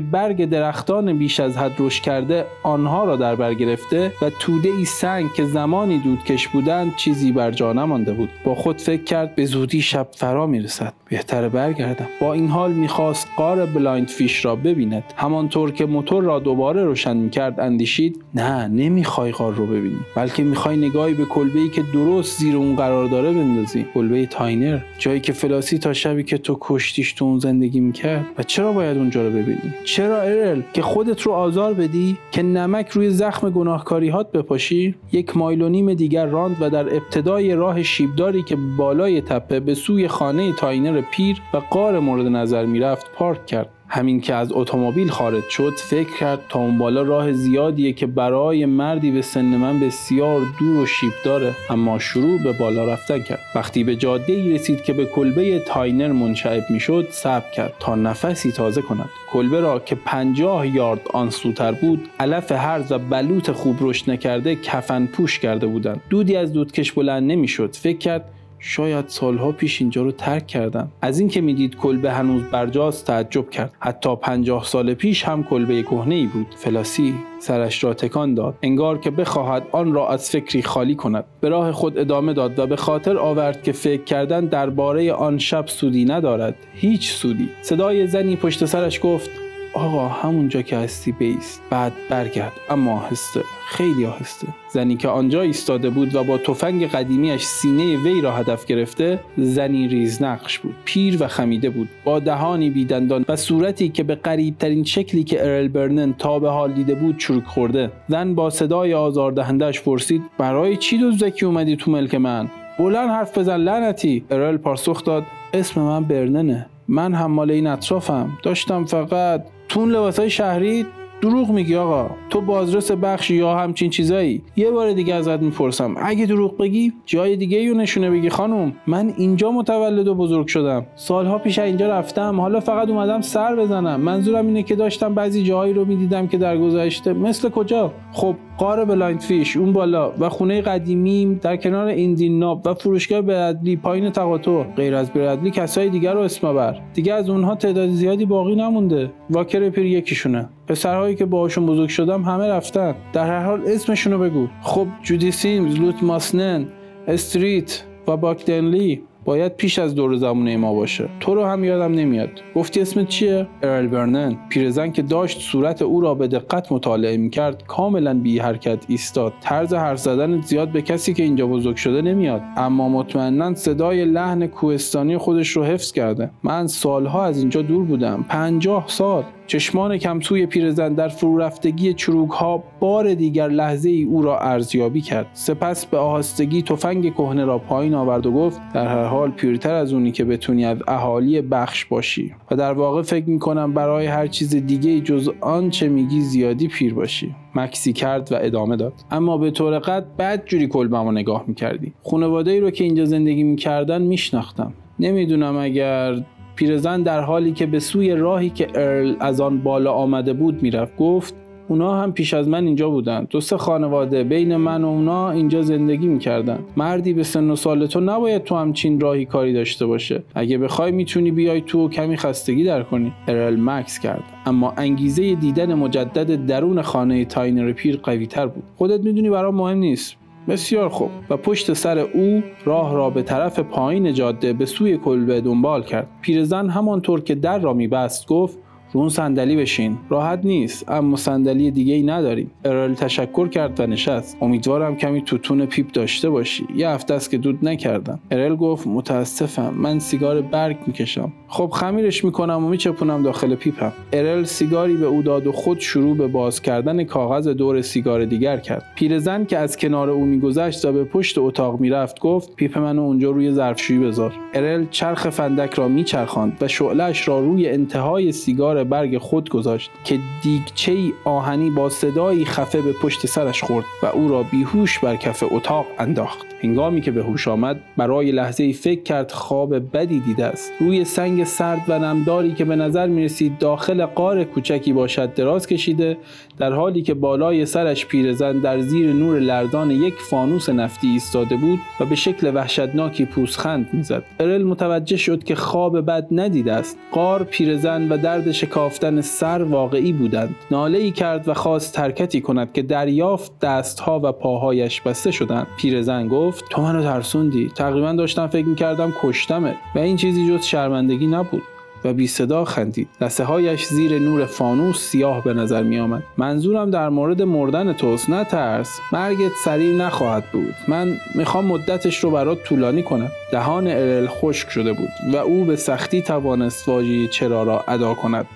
برگ 0.00 0.44
درختان 0.44 1.18
بیش 1.18 1.40
از 1.40 1.56
حد 1.56 1.72
رشد 1.78 2.02
کرده 2.02 2.44
آنها 2.62 3.04
را 3.04 3.16
در 3.16 3.34
بر 3.34 3.54
گرفته 3.54 4.12
و 4.22 4.30
توده 4.40 4.68
ای 4.68 4.84
سنگ 4.84 5.32
که 5.36 5.44
زمانی 5.44 5.98
دودکش 5.98 6.48
بودند 6.48 6.96
چیزی 6.96 7.32
بر 7.32 7.50
جا 7.50 7.72
نمانده 7.72 8.12
بود. 8.12 8.28
با 8.44 8.54
خود 8.54 8.80
فکر 8.80 9.04
کرد 9.04 9.34
به 9.34 9.44
زودی 9.44 9.82
شب 9.82 10.08
فرا 10.10 10.46
می‌رسد. 10.46 10.92
بهتره 11.10 11.48
برگردم. 11.48 12.06
با 12.20 12.32
این 12.32 12.48
حال 12.48 12.72
می‌خواست 12.72 13.28
غار 13.36 13.66
بلایند 13.66 14.08
فیش 14.08 14.44
را 14.44 14.56
ببیند. 14.56 15.04
همانطور 15.16 15.70
که 15.70 15.86
موتور 15.86 16.24
را 16.24 16.38
دوباره 16.38 16.84
روشن 16.84 17.16
می‌کرد 17.16 17.60
اندیشید 17.60 18.24
نه 18.34 18.68
نمی‌خوای 18.68 19.32
غار 19.32 19.54
رو 19.54 19.66
ببینی 19.66 19.98
بلکه 20.16 20.42
می‌خوای 20.42 20.76
نگاهی 20.76 21.14
به 21.14 21.24
کلبه 21.24 21.58
ای 21.58 21.68
که 21.68 21.82
درست 21.92 22.40
زیر 22.40 22.56
اون 22.56 22.76
قرار 22.76 23.06
داره 23.06 23.32
بندازی. 23.32 23.86
کلبه 23.94 24.26
تاینر 24.26 24.78
جایی 24.98 25.20
که 25.20 25.32
فلاسی 25.32 25.78
تا 25.78 25.92
شبی 25.92 26.22
که 26.22 26.38
تو 26.38 26.58
کشتیش 26.60 27.12
تو 27.12 27.24
اون 27.24 27.38
زندگی 27.38 27.80
می‌کرد. 27.80 28.24
و 28.38 28.42
چرا 28.42 28.72
باید 28.72 28.96
اونجا 28.96 29.22
رو 29.22 29.30
ببینی؟ 29.30 29.74
چرا 29.84 30.20
ارل 30.20 30.62
که 30.72 30.82
خودت 30.82 31.22
رو 31.22 31.32
آزار 31.32 31.74
بدی 31.74 32.16
که 32.32 32.42
نمک 32.42 32.88
روی 32.88 33.10
زخم 33.10 33.50
گناهکاری 33.50 34.08
هات 34.08 34.32
بپاشی؟ 34.32 34.94
یک 35.12 35.36
مایل 35.36 35.62
و 35.62 35.68
نیم 35.68 35.94
دیگر 35.94 36.26
راند 36.26 36.56
و 36.60 36.70
در 36.70 36.94
ابتدای 36.94 37.54
راه 37.54 37.82
شیبداری 37.82 38.42
که 38.42 38.56
بالای 38.76 39.20
تپه 39.20 39.60
به 39.60 39.74
سوی 39.74 40.08
خانه 40.08 40.52
تاینر 40.52 41.00
پیر 41.00 41.36
و 41.54 41.56
غار 41.56 41.98
مورد 41.98 42.26
نظر 42.26 42.66
می‌رفت 42.66 43.12
پارک 43.12 43.46
کرد. 43.46 43.68
همین 43.88 44.20
که 44.20 44.34
از 44.34 44.52
اتومبیل 44.52 45.08
خارج 45.08 45.48
شد 45.48 45.72
فکر 45.76 46.18
کرد 46.20 46.40
تا 46.48 46.58
اون 46.58 46.78
بالا 46.78 47.02
راه 47.02 47.32
زیادیه 47.32 47.92
که 47.92 48.06
برای 48.06 48.66
مردی 48.66 49.10
به 49.10 49.22
سن 49.22 49.44
من 49.44 49.80
بسیار 49.80 50.40
دور 50.58 50.76
و 50.76 50.86
شیب 50.86 51.12
داره. 51.24 51.54
اما 51.70 51.98
شروع 51.98 52.42
به 52.42 52.52
بالا 52.52 52.92
رفتن 52.92 53.22
کرد. 53.22 53.40
وقتی 53.54 53.84
به 53.84 53.96
جاده 53.96 54.32
ای 54.32 54.54
رسید 54.54 54.82
که 54.82 54.92
به 54.92 55.04
کلبه 55.04 55.58
تاینر 55.58 56.12
منشعب 56.12 56.64
می‌شد 56.70 57.08
صبر 57.10 57.50
کرد 57.50 57.74
تا 57.80 57.94
نفسی 57.94 58.52
تازه 58.52 58.82
کند. 58.82 59.08
کلبه 59.32 59.60
را 59.60 59.78
که 59.78 59.94
پنجاه 59.94 60.74
یارد 60.74 61.00
آن 61.14 61.30
سوتر 61.30 61.72
بود 61.72 62.08
علف 62.20 62.52
هرز 62.52 62.92
و 62.92 62.98
بلوط 62.98 63.50
خوب 63.50 63.76
رشد 63.80 64.10
نکرده 64.10 64.56
کفن 64.56 65.06
پوش 65.06 65.38
کرده 65.38 65.66
بودند. 65.66 66.00
دودی 66.10 66.36
از 66.36 66.52
دودکش 66.52 66.92
بلند 66.92 67.30
نمی‌شد. 67.30 67.76
فکر 67.76 67.98
کرد 67.98 68.24
شاید 68.58 69.04
سالها 69.08 69.52
پیش 69.52 69.80
اینجا 69.80 70.02
رو 70.02 70.12
ترک 70.12 70.46
کردم. 70.46 70.88
از 71.02 71.18
اینکه 71.18 71.40
می‌دید 71.40 71.76
کلبه 71.76 72.12
هنوز 72.12 72.42
برجاست 72.42 73.06
تعجب 73.06 73.50
کرد. 73.50 73.72
حتی 73.78 74.16
پنجاه 74.16 74.64
سال 74.64 74.94
پیش 74.94 75.24
هم 75.24 75.44
کلبه 75.44 75.82
کهنه 75.82 76.14
ای 76.14 76.26
بود. 76.26 76.46
فلاسی 76.56 77.14
سرش 77.38 77.84
را 77.84 77.94
تکان 77.94 78.34
داد. 78.34 78.54
انگار 78.62 78.98
که 78.98 79.10
بخواهد 79.10 79.62
آن 79.72 79.92
را 79.92 80.08
از 80.08 80.30
فکری 80.30 80.62
خالی 80.62 80.94
کند. 80.94 81.24
به 81.40 81.48
راه 81.48 81.72
خود 81.72 81.98
ادامه 81.98 82.32
داد 82.32 82.58
و 82.58 82.66
به 82.66 82.76
خاطر 82.76 83.18
آورد 83.18 83.62
که 83.62 83.72
فکر 83.72 84.04
کردن 84.04 84.46
درباره 84.46 85.12
آن 85.12 85.38
شب 85.38 85.66
سودی 85.66 86.04
ندارد. 86.04 86.54
هیچ 86.74 87.10
سودی. 87.10 87.48
صدای 87.62 88.06
زنی 88.06 88.36
پشت 88.36 88.64
سرش 88.64 89.00
گفت 89.02 89.30
آقا 89.76 90.08
همونجا 90.08 90.62
که 90.62 90.76
هستی 90.76 91.12
بیست. 91.12 91.62
بعد 91.70 91.92
برگرد. 92.10 92.52
اما 92.70 92.92
آهسته. 92.92 93.40
خیلی 93.68 94.06
آهسته. 94.06 94.46
زنی 94.72 94.96
که 94.96 95.08
آنجا 95.08 95.40
ایستاده 95.40 95.90
بود 95.90 96.14
و 96.14 96.24
با 96.24 96.38
تفنگ 96.38 96.86
قدیمیش 96.86 97.42
سینه 97.42 97.96
وی 97.96 98.20
را 98.20 98.32
هدف 98.32 98.66
گرفته 98.66 99.20
زنی 99.36 99.88
ریزنقش 99.88 100.58
بود. 100.58 100.74
پیر 100.84 101.22
و 101.22 101.28
خمیده 101.28 101.70
بود. 101.70 101.88
با 102.04 102.18
دهانی 102.18 102.70
بیدندان 102.70 103.24
و 103.28 103.36
صورتی 103.36 103.88
که 103.88 104.02
به 104.02 104.14
قریبترین 104.14 104.84
شکلی 104.84 105.24
که 105.24 105.44
ارل 105.44 105.68
برنن 105.68 106.12
تا 106.12 106.38
به 106.38 106.50
حال 106.50 106.72
دیده 106.72 106.94
بود 106.94 107.18
چروک 107.18 107.44
خورده. 107.44 107.90
زن 108.08 108.34
با 108.34 108.50
صدای 108.50 108.94
آزاردهندهش 108.94 109.80
پرسید 109.80 110.22
برای 110.38 110.76
چی 110.76 110.98
دزدکی 110.98 111.46
اومدی 111.46 111.76
تو 111.76 111.90
ملک 111.90 112.14
من؟ 112.14 112.48
بلند 112.78 113.10
حرف 113.10 113.38
بزن 113.38 113.56
لعنتی. 113.56 114.24
ارل 114.30 114.56
پاسخ 114.56 115.04
داد 115.04 115.22
اسم 115.54 115.80
من 115.80 116.04
برننه. 116.04 116.66
من 116.88 117.14
هم 117.14 117.30
مال 117.30 117.50
این 117.50 117.66
اطرافم. 117.66 118.38
داشتم 118.42 118.84
فقط 118.84 119.44
تون 119.68 119.90
لباسای 119.90 120.30
شهری 120.30 120.86
دروغ 121.20 121.50
میگی 121.50 121.76
آقا. 121.76 122.10
تو 122.30 122.40
بازرس 122.40 122.90
بخش 122.90 123.30
یا 123.30 123.54
همچین 123.54 123.90
چیزایی. 123.90 124.42
یه 124.56 124.70
بار 124.70 124.92
دیگه 124.92 125.14
ازت 125.14 125.42
می‌پرسم. 125.42 125.94
اگه 125.98 126.26
دروغ 126.26 126.56
بگی 126.56 126.92
جای 127.06 127.36
دیگه 127.36 127.62
یو 127.62 127.74
نشونه 127.74 128.10
بگی 128.10 128.28
خانم. 128.28 128.72
من 128.86 129.12
اینجا 129.16 129.50
متولد 129.50 130.08
و 130.08 130.14
بزرگ 130.14 130.46
شدم. 130.46 130.86
سالها 130.96 131.38
پیش 131.38 131.58
اینجا 131.58 131.88
رفتم. 131.88 132.40
حالا 132.40 132.60
فقط 132.60 132.88
اومدم 132.88 133.20
سر 133.20 133.56
بزنم. 133.56 134.00
منظورم 134.00 134.46
اینه 134.46 134.62
که 134.62 134.76
داشتم 134.76 135.14
بعضی 135.14 135.42
جاهایی 135.42 135.72
رو 135.72 135.84
می‌دیدم 135.84 136.26
که 136.26 136.38
در 136.38 136.58
گذشته. 136.58 137.12
مثل 137.12 137.48
کجا؟ 137.48 137.92
خب 138.12 138.34
قار 138.58 138.84
بلایند 138.84 139.20
فیش 139.20 139.56
اون 139.56 139.72
بالا 139.72 140.12
و 140.18 140.28
خونه 140.28 140.60
قدیمیم 140.60 141.34
در 141.42 141.56
کنار 141.56 141.86
ایندین 141.86 142.38
ناب 142.38 142.62
و 142.64 142.74
فروشگاه 142.74 143.20
برادلی 143.20 143.76
پایین 143.76 144.10
تقاطع 144.10 144.62
غیر 144.62 144.94
از 144.94 145.10
برادلی 145.10 145.50
کسای 145.50 145.88
دیگر 145.88 146.14
رو 146.14 146.20
اسم 146.20 146.54
بر 146.54 146.80
دیگه 146.94 147.14
از 147.14 147.28
اونها 147.28 147.54
تعداد 147.54 147.88
زیادی 147.88 148.24
باقی 148.24 148.54
نمونده. 148.54 149.10
واکر 149.30 149.70
پیر 149.70 149.86
یکیشونه. 149.86 150.48
پسرهایی 150.68 151.14
که 151.14 151.24
باهاشون 151.24 151.66
بزرگ 151.66 151.88
شدم 151.88 152.22
همه 152.22 152.48
رفتن. 152.48 152.94
در 153.12 153.26
هر 153.26 153.44
حال 153.44 153.62
اسمشونو 153.66 154.18
بگو. 154.18 154.48
خب 154.62 154.86
جودی 155.02 155.30
سیمز 155.30 155.80
لوت 155.80 156.02
ماسنن 156.02 156.66
استریت 157.08 157.82
و 158.08 158.16
باکدنلی 158.16 159.02
باید 159.26 159.56
پیش 159.56 159.78
از 159.78 159.94
دور 159.94 160.16
زمونه 160.16 160.56
ما 160.56 160.74
باشه. 160.74 161.08
تو 161.20 161.34
رو 161.34 161.44
هم 161.44 161.64
یادم 161.64 161.94
نمیاد. 161.94 162.30
گفتی 162.54 162.80
اسمت 162.80 163.08
چیه؟ 163.08 163.46
ارل 163.62 163.86
برنن. 163.86 164.36
پیرزن 164.48 164.90
که 164.90 165.02
داشت 165.02 165.40
صورت 165.40 165.82
او 165.82 166.00
را 166.00 166.14
به 166.14 166.28
دقت 166.28 166.72
مطالعه 166.72 167.16
می‌کرد 167.16 167.66
کاملا 167.66 168.14
بی 168.14 168.38
حرکت 168.38 168.84
ایستاد. 168.88 169.32
طرز 169.40 169.74
حرف 169.74 169.98
زدن 169.98 170.40
زیاد 170.40 170.72
به 170.72 170.82
کسی 170.82 171.14
که 171.14 171.22
اینجا 171.22 171.46
بزرگ 171.46 171.76
شده 171.76 172.02
نمیاد. 172.02 172.42
اما 172.56 172.88
مطمئنا 172.88 173.54
صدای 173.54 174.04
لحن 174.04 174.46
کوهستانی 174.46 175.18
خودش 175.18 175.48
رو 175.48 175.64
حفظ 175.64 175.92
کرده. 175.92 176.30
من 176.42 176.66
سالها 176.66 177.24
از 177.24 177.38
اینجا 177.38 177.62
دور 177.62 177.84
بودم. 177.84 178.24
پنجاه 178.28 178.84
سال. 178.86 179.24
چشمان 179.46 179.98
کمسوی 179.98 180.46
پیرزن 180.46 180.94
در 180.94 181.08
فرو 181.08 181.38
رفتگی 181.38 181.94
چروک 181.94 182.30
ها 182.30 182.64
بار 182.80 183.14
دیگر 183.14 183.48
لحظه 183.48 183.88
ای 183.88 184.02
او 184.02 184.22
را 184.22 184.38
ارزیابی 184.38 185.00
کرد. 185.00 185.26
سپس 185.32 185.86
به 185.86 185.98
آهستگی 185.98 186.62
تفنگ 186.62 187.14
کهنه 187.14 187.44
را 187.44 187.58
پایین 187.58 187.94
آورد 187.94 188.26
و 188.26 188.32
گفت 188.32 188.60
در 188.74 188.86
هر 188.86 189.04
حال 189.04 189.30
پیرتر 189.30 189.74
از 189.74 189.92
اونی 189.92 190.12
که 190.12 190.24
بتونی 190.24 190.64
از 190.64 190.78
اهالی 190.88 191.40
بخش 191.40 191.84
باشی 191.84 192.34
و 192.50 192.56
در 192.56 192.72
واقع 192.72 193.02
فکر 193.02 193.28
می 193.28 193.38
کنم 193.38 193.72
برای 193.72 194.06
هر 194.06 194.26
چیز 194.26 194.56
دیگه 194.56 195.00
جز 195.00 195.30
آنچه 195.40 195.88
میگی 195.88 196.20
زیادی 196.20 196.68
پیر 196.68 196.94
باشی. 196.94 197.34
مکثی 197.54 197.92
کرد 197.92 198.32
و 198.32 198.36
ادامه 198.40 198.76
داد 198.76 198.92
اما 199.10 199.38
به 199.38 199.50
طور 199.50 199.78
قطع 199.78 200.16
بد 200.18 200.44
جوری 200.44 200.66
کلبمو 200.66 201.12
نگاه 201.12 201.44
می‌کردی. 201.46 201.92
خانواده 202.04 202.50
ای 202.50 202.60
رو 202.60 202.70
که 202.70 202.84
اینجا 202.84 203.04
زندگی 203.04 203.42
می‌کردن 203.42 204.02
میشناختم. 204.02 204.72
نمی‌دونم 204.98 205.56
اگر 205.56 206.14
پیرزن 206.56 207.02
در 207.02 207.20
حالی 207.20 207.52
که 207.52 207.66
به 207.66 207.78
سوی 207.78 208.14
راهی 208.14 208.50
که 208.50 208.68
ارل 208.74 209.14
از 209.20 209.40
آن 209.40 209.58
بالا 209.58 209.92
آمده 209.92 210.32
بود 210.32 210.62
می‌رفت 210.62 210.96
گفت 210.96 211.34
اونا 211.68 212.02
هم 212.02 212.12
پیش 212.12 212.34
از 212.34 212.48
من 212.48 212.66
اینجا 212.66 212.90
بودن. 212.90 213.26
دو 213.30 213.40
سه 213.40 213.56
خانواده 213.56 214.24
بین 214.24 214.56
من 214.56 214.84
و 214.84 214.88
اونا 214.88 215.30
اینجا 215.30 215.62
زندگی 215.62 216.06
می‌کردن. 216.06 216.58
مردی 216.76 217.12
به 217.12 217.22
سن 217.22 217.50
و 217.50 217.56
سال 217.56 217.86
تو 217.86 218.00
نباید 218.00 218.44
تو 218.44 218.56
همچین 218.56 219.00
راهی 219.00 219.24
کاری 219.24 219.52
داشته 219.52 219.86
باشه. 219.86 220.22
اگه 220.34 220.58
بخوای 220.58 220.92
می‌تونی 220.92 221.30
بیای 221.30 221.60
تو 221.60 221.86
و 221.86 221.88
کمی 221.88 222.16
خستگی 222.16 222.64
در 222.64 222.82
کنی. 222.82 223.12
ارل 223.28 223.56
مکث 223.60 223.98
کرد. 223.98 224.24
اما 224.46 224.74
انگیزه 224.76 225.34
دیدن 225.34 225.74
مجدد 225.74 226.46
درون 226.46 226.82
خانه 226.82 227.24
تاینر 227.24 227.72
پیر 227.72 227.96
قوی 228.02 228.26
تر 228.26 228.46
بود. 228.46 228.64
خودت 228.76 229.00
می‌دونی 229.04 229.30
برام 229.30 229.54
مهم 229.54 229.78
نیست. 229.78 230.16
بسیار 230.48 230.88
خوب. 230.88 231.10
و 231.30 231.36
پشت 231.36 231.72
سر 231.72 231.98
او 231.98 232.42
راه 232.64 232.94
را 232.94 233.10
به 233.10 233.22
طرف 233.22 233.58
پایین 233.58 234.14
جاده 234.14 234.52
به 234.52 234.66
سوی 234.66 234.98
کلبه 234.98 235.40
دنبال 235.40 235.82
کرد. 235.82 236.08
پیرزن 236.20 236.68
همانطور 236.68 237.20
که 237.20 237.34
در 237.34 237.58
را 237.58 237.72
میبست 237.72 238.26
گفت 238.26 238.58
رو 238.92 239.00
اون 239.00 239.08
صندلی 239.08 239.56
بشین. 239.56 239.98
راحت 240.08 240.40
نیست 240.44 240.90
اما 240.90 241.16
صندلی 241.16 241.70
دیگه 241.70 241.94
ای 241.94 242.02
نداریم. 242.02 242.50
ارل 242.64 242.94
تشکر 242.94 243.48
کرد 243.48 243.80
و 243.80 243.86
نشست. 243.86 244.36
امیدوارم 244.40 244.96
کمی 244.96 245.22
توتون 245.22 245.66
پیپ 245.66 245.92
داشته 245.92 246.30
باشی. 246.30 246.66
یه 246.76 246.88
هفته 246.88 247.14
است 247.14 247.30
که 247.30 247.38
دود 247.38 247.58
نکردم. 247.62 248.18
ارل 248.30 248.56
گفت 248.56 248.86
متاسفم. 248.86 249.74
من 249.76 249.98
سیگار 249.98 250.40
برگ 250.40 250.76
می‌کشم. 250.86 251.32
خب 251.48 251.70
خمیرش 251.74 252.24
می‌کنم 252.24 252.64
و 252.64 252.68
میچپونم 252.68 253.22
داخل 253.22 253.54
پیپم. 253.54 253.92
ارل 254.12 254.44
سیگاری 254.44 254.96
به 254.96 255.06
او 255.06 255.22
داد 255.22 255.46
و 255.46 255.52
خود 255.52 255.80
شروع 255.80 256.16
به 256.16 256.26
باز 256.26 256.62
کردن 256.62 257.04
کاغذ 257.04 257.48
دور 257.48 257.82
سیگار 257.82 258.24
دیگر 258.24 258.56
کرد. 258.56 258.82
پیرزن 258.94 259.44
که 259.44 259.58
از 259.58 259.76
کنار 259.76 260.10
او 260.10 260.24
میگذشت 260.24 260.84
و 260.84 260.92
به 260.92 261.04
پشت 261.04 261.38
اتاق 261.38 261.80
می‌رفت 261.80 262.20
گفت 262.20 262.56
پیپ 262.56 262.78
منو 262.78 263.02
اونجا 263.02 263.30
روی 263.30 263.52
ظرفشویی 263.52 263.98
بذار. 263.98 264.32
ارل 264.54 264.84
چرخ 264.90 265.30
فندک 265.30 265.74
را 265.74 265.88
میچرخاند 265.88 266.58
و 266.60 266.68
شعلهاش 266.68 267.28
را 267.28 267.40
روی 267.40 267.68
انتهای 267.68 268.32
سیگار 268.32 268.75
کنار 268.76 268.84
برگ 268.84 269.18
خود 269.18 269.48
گذاشت 269.48 269.90
که 270.04 270.18
دیگچه 270.42 271.12
آهنی 271.24 271.70
با 271.70 271.88
صدایی 271.88 272.44
خفه 272.44 272.82
به 272.82 272.92
پشت 272.92 273.26
سرش 273.26 273.62
خورد 273.62 273.84
و 274.02 274.06
او 274.06 274.28
را 274.28 274.42
بیهوش 274.42 274.98
بر 274.98 275.16
کف 275.16 275.44
اتاق 275.50 275.86
انداخت. 275.98 276.46
هنگامی 276.62 277.00
که 277.00 277.10
به 277.10 277.22
هوش 277.22 277.48
آمد 277.48 277.80
برای 277.96 278.32
لحظه 278.32 278.64
ای 278.64 278.72
فکر 278.72 279.02
کرد 279.02 279.32
خواب 279.32 279.96
بدی 279.96 280.20
دیده 280.20 280.44
است. 280.44 280.72
روی 280.80 281.04
سنگ 281.04 281.44
سرد 281.44 281.82
و 281.88 281.98
نمداری 281.98 282.54
که 282.54 282.64
به 282.64 282.76
نظر 282.76 283.06
می 283.06 283.24
رسید 283.24 283.58
داخل 283.58 284.06
قار 284.06 284.44
کوچکی 284.44 284.92
باشد 284.92 285.34
دراز 285.34 285.66
کشیده 285.66 286.16
در 286.58 286.72
حالی 286.72 287.02
که 287.02 287.14
بالای 287.14 287.66
سرش 287.66 288.06
پیرزن 288.06 288.58
در 288.58 288.80
زیر 288.80 289.12
نور 289.12 289.38
لرزان 289.38 289.90
یک 289.90 290.14
فانوس 290.14 290.68
نفتی 290.68 291.08
ایستاده 291.08 291.56
بود 291.56 291.78
و 292.00 292.04
به 292.04 292.14
شکل 292.14 292.54
وحشتناکی 292.54 293.24
پوزخند 293.24 293.88
می‌زد. 293.92 294.24
ارل 294.40 294.62
متوجه 294.62 295.16
شد 295.16 295.44
که 295.44 295.54
خواب 295.54 296.06
بد 296.06 296.26
ندیده 296.30 296.72
است. 296.72 296.98
قار 297.12 297.44
پیرزن 297.44 298.08
و 298.08 298.16
درد 298.16 298.52
شکافتن 298.66 299.20
سر 299.20 299.62
واقعی 299.62 300.12
بودند. 300.12 300.54
ناله 300.70 300.98
ای 300.98 301.10
کرد 301.10 301.48
و 301.48 301.54
خواست 301.54 301.98
حرکتی 301.98 302.40
کند 302.40 302.72
که 302.72 302.82
دریافت 302.82 303.60
دستها 303.60 304.20
و 304.22 304.32
پاهایش 304.32 305.00
بسته 305.00 305.30
شدند. 305.30 305.66
پیرزن 305.78 306.28
گفت 306.28 306.64
تو 306.70 306.82
منو 306.82 307.02
ترسوندی. 307.02 307.68
تقریبا 307.68 308.12
داشتم 308.12 308.46
فکر 308.46 308.66
می‌کردم 308.66 309.12
کشتمه 309.22 309.74
و 309.94 309.98
این 309.98 310.16
چیزی 310.16 310.48
جز 310.48 310.64
شرمندگی 310.64 311.26
نبود. 311.26 311.62
و 312.06 312.12
بی 312.12 312.26
صدا 312.26 312.64
خندید. 312.64 313.08
لسه 313.20 313.44
هایش 313.44 313.84
زیر 313.84 314.18
نور 314.18 314.44
فانوس 314.46 314.98
سیاه 314.98 315.44
به 315.44 315.54
نظر 315.54 315.82
می 315.82 315.98
آمد 315.98 316.22
منظورم 316.36 316.90
در 316.90 317.08
مورد 317.08 317.42
مردن 317.42 317.92
توست 317.92 318.30
نه 318.30 318.44
ترس. 318.44 319.00
مرگت 319.12 319.52
سریع 319.64 319.94
نخواهد 319.94 320.44
بود. 320.52 320.74
من 320.88 321.16
می‌خوام 321.34 321.64
مدتش 321.64 322.24
رو 322.24 322.30
برات 322.30 322.62
طولانی 322.62 323.02
کنم. 323.02 323.30
دهان 323.52 323.86
ارل 323.86 324.26
خشک 324.26 324.70
شده 324.70 324.92
بود 324.92 325.08
و 325.32 325.36
او 325.36 325.64
به 325.64 325.76
سختی 325.76 326.22
توانست 326.22 326.88
واژه 326.88 327.28
چرا 327.28 327.62
را 327.62 327.84
ادا 327.88 328.14
کند. 328.14 328.46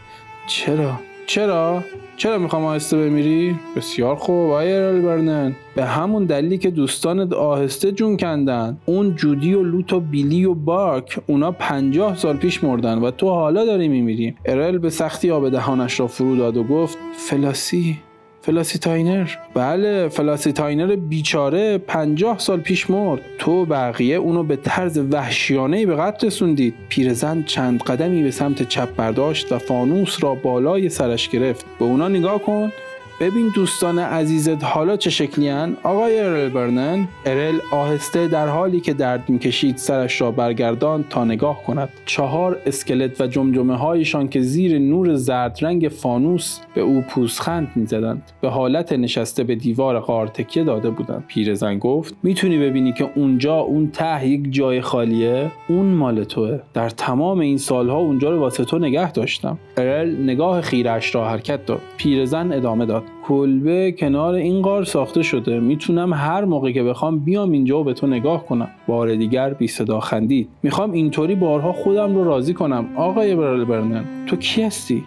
چرا؟ 0.46 1.09
چرا؟ 1.26 1.82
چرا 2.16 2.38
می‌خوام 2.38 2.64
آهسته 2.64 2.96
بمیری؟ 2.96 3.56
بسیار 3.76 4.16
خوب 4.16 4.36
آقای 4.36 4.72
ارل 4.72 5.00
برنن. 5.00 5.56
به 5.74 5.84
همون 5.84 6.24
دلیلی 6.24 6.58
که 6.58 6.70
دوستان 6.70 7.34
آهسته 7.34 7.92
جون 7.92 8.16
کندن. 8.16 8.78
اون 8.86 9.14
جودی 9.14 9.54
و 9.54 9.62
لوت 9.62 9.92
و 9.92 10.00
بیلی 10.00 10.44
و 10.44 10.54
بارک 10.54 11.20
اونا 11.26 11.52
پنجاه 11.52 12.16
سال 12.16 12.36
پیش 12.36 12.64
مردن 12.64 12.98
و 12.98 13.10
تو 13.10 13.28
حالا 13.28 13.64
داری 13.64 13.88
میمیری. 13.88 14.34
ارل 14.46 14.78
به 14.78 14.90
سختی 14.90 15.30
آب 15.30 15.48
دهانش 15.48 16.00
را 16.00 16.06
فرو 16.06 16.36
داد 16.36 16.56
و 16.56 16.64
گفت 16.64 16.98
فلاسی؟ 17.12 17.98
فلاسی 18.42 18.78
تاینر 18.78 19.30
بله 19.54 20.08
فلاسی 20.08 20.52
بیچاره 21.08 21.78
پنجاه 21.78 22.38
سال 22.38 22.60
پیش 22.60 22.90
مرد. 22.90 23.20
تو 23.38 23.64
بقیه 23.64 24.16
اونو 24.16 24.42
به 24.42 24.56
طرز 24.56 24.98
وحشیانه 24.98 25.86
به 25.86 25.96
قتل 25.96 26.26
رسوندید. 26.26 26.74
پیرزن 26.88 27.42
چند 27.42 27.82
قدمی 27.82 28.22
به 28.22 28.30
سمت 28.30 28.68
چپ 28.68 28.96
برداشت 28.96 29.52
و 29.52 29.58
فانوس 29.58 30.24
را 30.24 30.34
بالای 30.34 30.88
سرش 30.88 31.28
گرفت. 31.28 31.66
به 31.78 31.84
اونا 31.84 32.08
نگاه 32.08 32.38
کن. 32.38 32.72
ببین 33.20 33.52
دوستان 33.54 33.98
عزیزت 33.98 34.64
حالا 34.64 34.96
چه 34.96 35.10
شکلی‌ان؟ 35.10 35.76
آقای 35.82 36.20
ارل 36.20 36.48
برنن 36.48 37.08
ارل 37.26 37.58
آهسته 37.72 38.28
در 38.28 38.48
حالی 38.48 38.80
که 38.80 38.92
درد 38.92 39.28
می‌کشید 39.28 39.76
سرش 39.76 40.20
را 40.20 40.30
برگردان 40.30 41.04
تا 41.10 41.24
نگاه 41.24 41.62
کند. 41.62 41.88
چهار 42.06 42.58
اسکلت 42.66 43.20
و 43.20 43.26
جمجمه 43.26 43.76
هایشان 43.76 44.28
که 44.28 44.40
زیر 44.40 44.78
نور 44.78 45.14
زرد 45.14 45.58
رنگ 45.62 45.88
فانوس 45.88 46.58
به 46.74 46.80
او 46.80 47.00
پوزخند 47.00 47.68
می‌زدند. 47.74 48.22
به 48.40 48.48
حالت 48.48 48.92
نشسته 48.92 49.44
به 49.44 49.54
دیوار 49.54 50.00
غار 50.00 50.26
تکیه 50.26 50.64
داده 50.64 50.90
بودند. 50.90 51.24
پیرزن 51.28 51.78
گفت 51.78 52.14
می‌تونی 52.22 52.58
ببینی 52.58 52.92
که 52.92 53.10
اونجا 53.14 53.56
اون 53.56 53.90
ته 53.90 54.28
یک 54.28 54.52
جای 54.52 54.80
خالیه؟ 54.80 55.50
اون 55.68 55.86
مال 55.86 56.24
توه. 56.24 56.60
در 56.74 56.88
تمام 56.88 57.38
این 57.38 57.58
سالها 57.58 57.98
اونجا 57.98 58.30
رو 58.30 58.40
واسه 58.40 58.64
تو 58.64 58.78
نگه 58.78 59.12
داشتم. 59.12 59.58
ارل 59.76 60.22
نگاه 60.22 60.60
خیرش 60.60 61.14
را 61.14 61.28
حرکت 61.28 61.66
داد. 61.66 61.80
پیرزن 61.96 62.52
ادامه 62.52 62.86
داد. 62.86 63.02
کلبه 63.24 63.92
کنار 63.92 64.34
این 64.34 64.62
غار 64.62 64.84
ساخته 64.84 65.22
شده. 65.22 65.60
می‌تونم 65.60 66.12
هر 66.12 66.44
موقع 66.44 66.72
که 66.72 66.82
بخوام 66.82 67.18
بیام 67.18 67.52
اینجا 67.52 67.80
و 67.80 67.84
به 67.84 67.94
تو 67.94 68.06
نگاه 68.06 68.46
کنم. 68.46 68.68
بار 68.86 69.14
دیگر 69.14 69.54
بی 69.54 69.66
صدا 69.66 70.00
خندید. 70.00 70.48
می‌خوام 70.62 70.92
اینطوری 70.92 71.34
بارها 71.34 71.72
خودم 71.72 72.14
رو 72.14 72.24
راضی 72.24 72.54
کنم. 72.54 72.86
آقای 72.96 73.36
برل 73.36 73.64
برنن 73.64 74.04
تو 74.26 74.36
کی 74.36 74.62
هستی؟ 74.62 75.04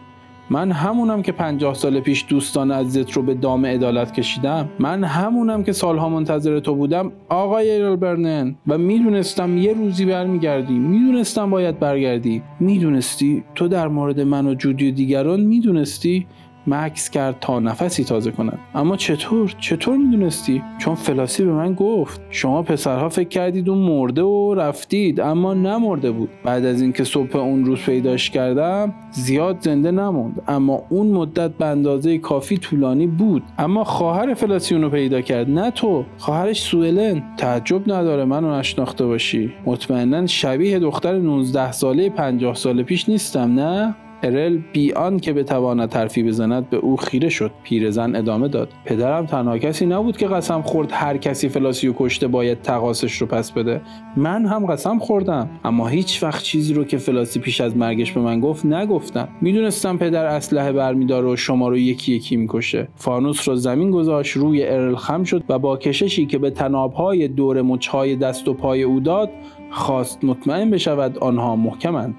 من 0.49 0.71
همونم 0.71 1.21
که 1.21 1.31
پنجاه 1.31 1.73
سال 1.73 1.99
پیش 1.99 2.25
دوستان 2.29 2.71
عزیزت 2.71 3.11
رو 3.11 3.21
به 3.21 3.33
دام 3.33 3.65
عدالت 3.65 4.13
کشیدم. 4.13 4.69
من 4.79 5.03
همونم 5.03 5.63
که 5.63 5.71
سالها 5.71 6.09
منتظر 6.09 6.59
تو 6.59 6.75
بودم. 6.75 7.11
آقای 7.29 7.71
ایرل 7.71 7.95
برنن 7.95 8.55
و 8.67 8.77
می‌دونستم 8.77 9.57
یه 9.57 9.73
روزی 9.73 10.05
برمیگردی. 10.05 10.73
می‌دونستم 10.73 11.49
باید 11.49 11.79
برگردی. 11.79 12.41
می‌دونستی 12.59 13.43
تو 13.55 13.67
در 13.67 13.87
مورد 13.87 14.19
من 14.19 14.47
و 14.47 14.53
جودی 14.53 14.91
و 14.91 14.93
دیگران 14.93 15.39
می‌دونستی؟ 15.39 16.25
مکس 16.67 17.09
کرد 17.09 17.37
تا 17.41 17.59
نفسی 17.59 18.03
تازه 18.03 18.31
کند. 18.31 18.59
اما 18.75 18.97
چطور؟ 18.97 19.55
چطور 19.59 19.97
می‌دونستی؟ 19.97 20.63
چون 20.77 20.95
فلاسی 20.95 21.45
به 21.45 21.51
من 21.51 21.73
گفت. 21.73 22.21
شما 22.29 22.61
پسرها 22.61 23.09
فکر 23.09 23.27
کردید 23.27 23.69
اون 23.69 23.77
مرده 23.77 24.21
و 24.21 24.53
رفتید 24.53 25.19
اما 25.19 25.53
نمرده 25.53 26.11
بود. 26.11 26.29
بعد 26.43 26.65
از 26.65 26.81
اینکه 26.81 27.03
صبح 27.03 27.35
اون 27.35 27.65
روز 27.65 27.79
پیداش 27.79 28.29
کردم 28.29 28.93
زیاد 29.11 29.57
زنده 29.59 29.91
نموند 29.91 30.41
اما 30.47 30.81
اون 30.89 31.07
مدت 31.07 31.51
به 31.51 31.65
اندازه 31.65 32.17
کافی 32.17 32.57
طولانی 32.57 33.07
بود. 33.07 33.43
اما 33.57 33.83
خواهر 33.83 34.33
فلاسی 34.33 34.75
اونو 34.75 34.89
پیدا 34.89 35.21
کرد. 35.21 35.49
نه 35.49 35.71
تو 35.71 36.03
خواهرش 36.17 36.61
سوئلن. 36.61 37.23
تعجب 37.37 37.91
نداره 37.91 38.25
منو 38.25 38.59
نشناخته 38.59 39.05
باشی. 39.05 39.53
مطمئنا 39.65 40.27
شبیه 40.27 40.79
دختر 40.79 41.13
19 41.17 41.71
ساله 41.71 42.09
50 42.09 42.55
سال 42.55 42.83
پیش 42.83 43.09
نیستم 43.09 43.53
نه؟ 43.53 43.95
ارل 44.23 44.57
بی 44.73 44.93
آن 44.93 45.19
که 45.19 45.33
بتواند 45.33 45.89
ترفی 45.89 46.23
بزند 46.23 46.69
به 46.69 46.77
او 46.77 46.97
خیره 46.97 47.29
شد. 47.29 47.51
پیرزن 47.63 48.15
ادامه 48.15 48.47
داد. 48.47 48.69
پدرم 48.85 49.25
تنها 49.25 49.57
کسی 49.57 49.85
نبود 49.85 50.17
که 50.17 50.27
قسم 50.27 50.61
خورد 50.61 50.89
هر 50.91 51.17
کسی 51.17 51.49
فلاسی 51.49 51.87
و 51.87 51.93
کشته 51.97 52.27
باید 52.27 52.61
تقاسش 52.61 53.17
رو 53.17 53.27
پس 53.27 53.51
بده. 53.51 53.81
من 54.17 54.45
هم 54.45 54.65
قسم 54.65 54.99
خوردم. 54.99 55.49
اما 55.63 55.87
هیچ 55.87 56.23
وقت 56.23 56.43
چیزی 56.43 56.73
رو 56.73 56.83
که 56.83 56.97
فلاسی 56.97 57.39
پیش 57.39 57.61
از 57.61 57.77
مرگش 57.77 58.11
به 58.11 58.21
من 58.21 58.39
گفت 58.39 58.65
نگفتم. 58.65 59.27
می‌دونستم 59.41 59.97
پدر 59.97 60.25
اسلحه 60.25 60.71
برمیداره 60.71 61.27
و 61.27 61.35
شما 61.35 61.69
رو 61.69 61.77
یکی 61.77 62.13
یکی 62.13 62.37
می‌کشه. 62.37 62.87
فانوس 62.95 63.47
رو 63.47 63.55
زمین 63.55 63.91
گذاشت 63.91 64.37
روی 64.37 64.67
ارل 64.67 64.95
خم 64.95 65.23
شد 65.23 65.43
و 65.49 65.59
با 65.59 65.77
کششی 65.77 66.25
که 66.25 66.37
به 66.37 66.49
تنابهای 66.49 67.27
دور 67.27 67.61
مچهای 67.61 68.15
دست 68.15 68.47
و 68.47 68.53
پای 68.53 68.83
او 68.83 68.99
داد 68.99 69.29
خواست 69.71 70.23
مطمئن 70.23 70.69
بشود 70.69 71.17
آنها 71.17 71.55
محکمند. 71.55 72.15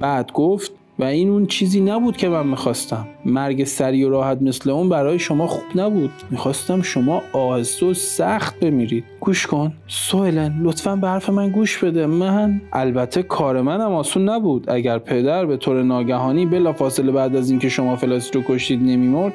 بعد 0.00 0.32
گفت 0.32 0.72
و 0.98 1.04
این 1.04 1.30
اون 1.30 1.46
چیزی 1.46 1.80
نبود 1.80 2.16
که 2.16 2.28
من 2.28 2.46
می‌خواستم. 2.46 3.06
مرگ 3.24 3.64
سری 3.64 4.04
و 4.04 4.10
راحت 4.10 4.42
مثل 4.42 4.70
اون 4.70 4.88
برای 4.88 5.18
شما 5.18 5.46
خوب 5.46 5.80
نبود. 5.80 6.10
می‌خواستم 6.30 6.82
شما 6.82 7.22
آهسته 7.32 7.86
و 7.86 7.94
سخت 7.94 8.60
بمیرید. 8.60 9.04
گوش 9.20 9.46
کن. 9.46 9.72
سویلن 9.86 10.60
لطفا 10.62 10.96
به 10.96 11.08
حرف 11.08 11.30
من 11.30 11.50
گوش 11.50 11.84
بده. 11.84 12.06
من 12.06 12.60
البته 12.72 13.22
کار 13.22 13.62
منم 13.62 13.92
آسون 13.92 14.28
نبود. 14.28 14.70
اگر 14.70 14.98
پدر 14.98 15.46
به 15.46 15.56
طور 15.56 15.82
ناگهانی 15.82 16.46
بلافاصله 16.46 17.12
بعد 17.12 17.36
از 17.36 17.50
اینکه 17.50 17.68
شما 17.68 17.96
فلاسی 17.96 18.30
رو 18.32 18.42
کشتید 18.48 18.82
نمیمرد 18.82 19.32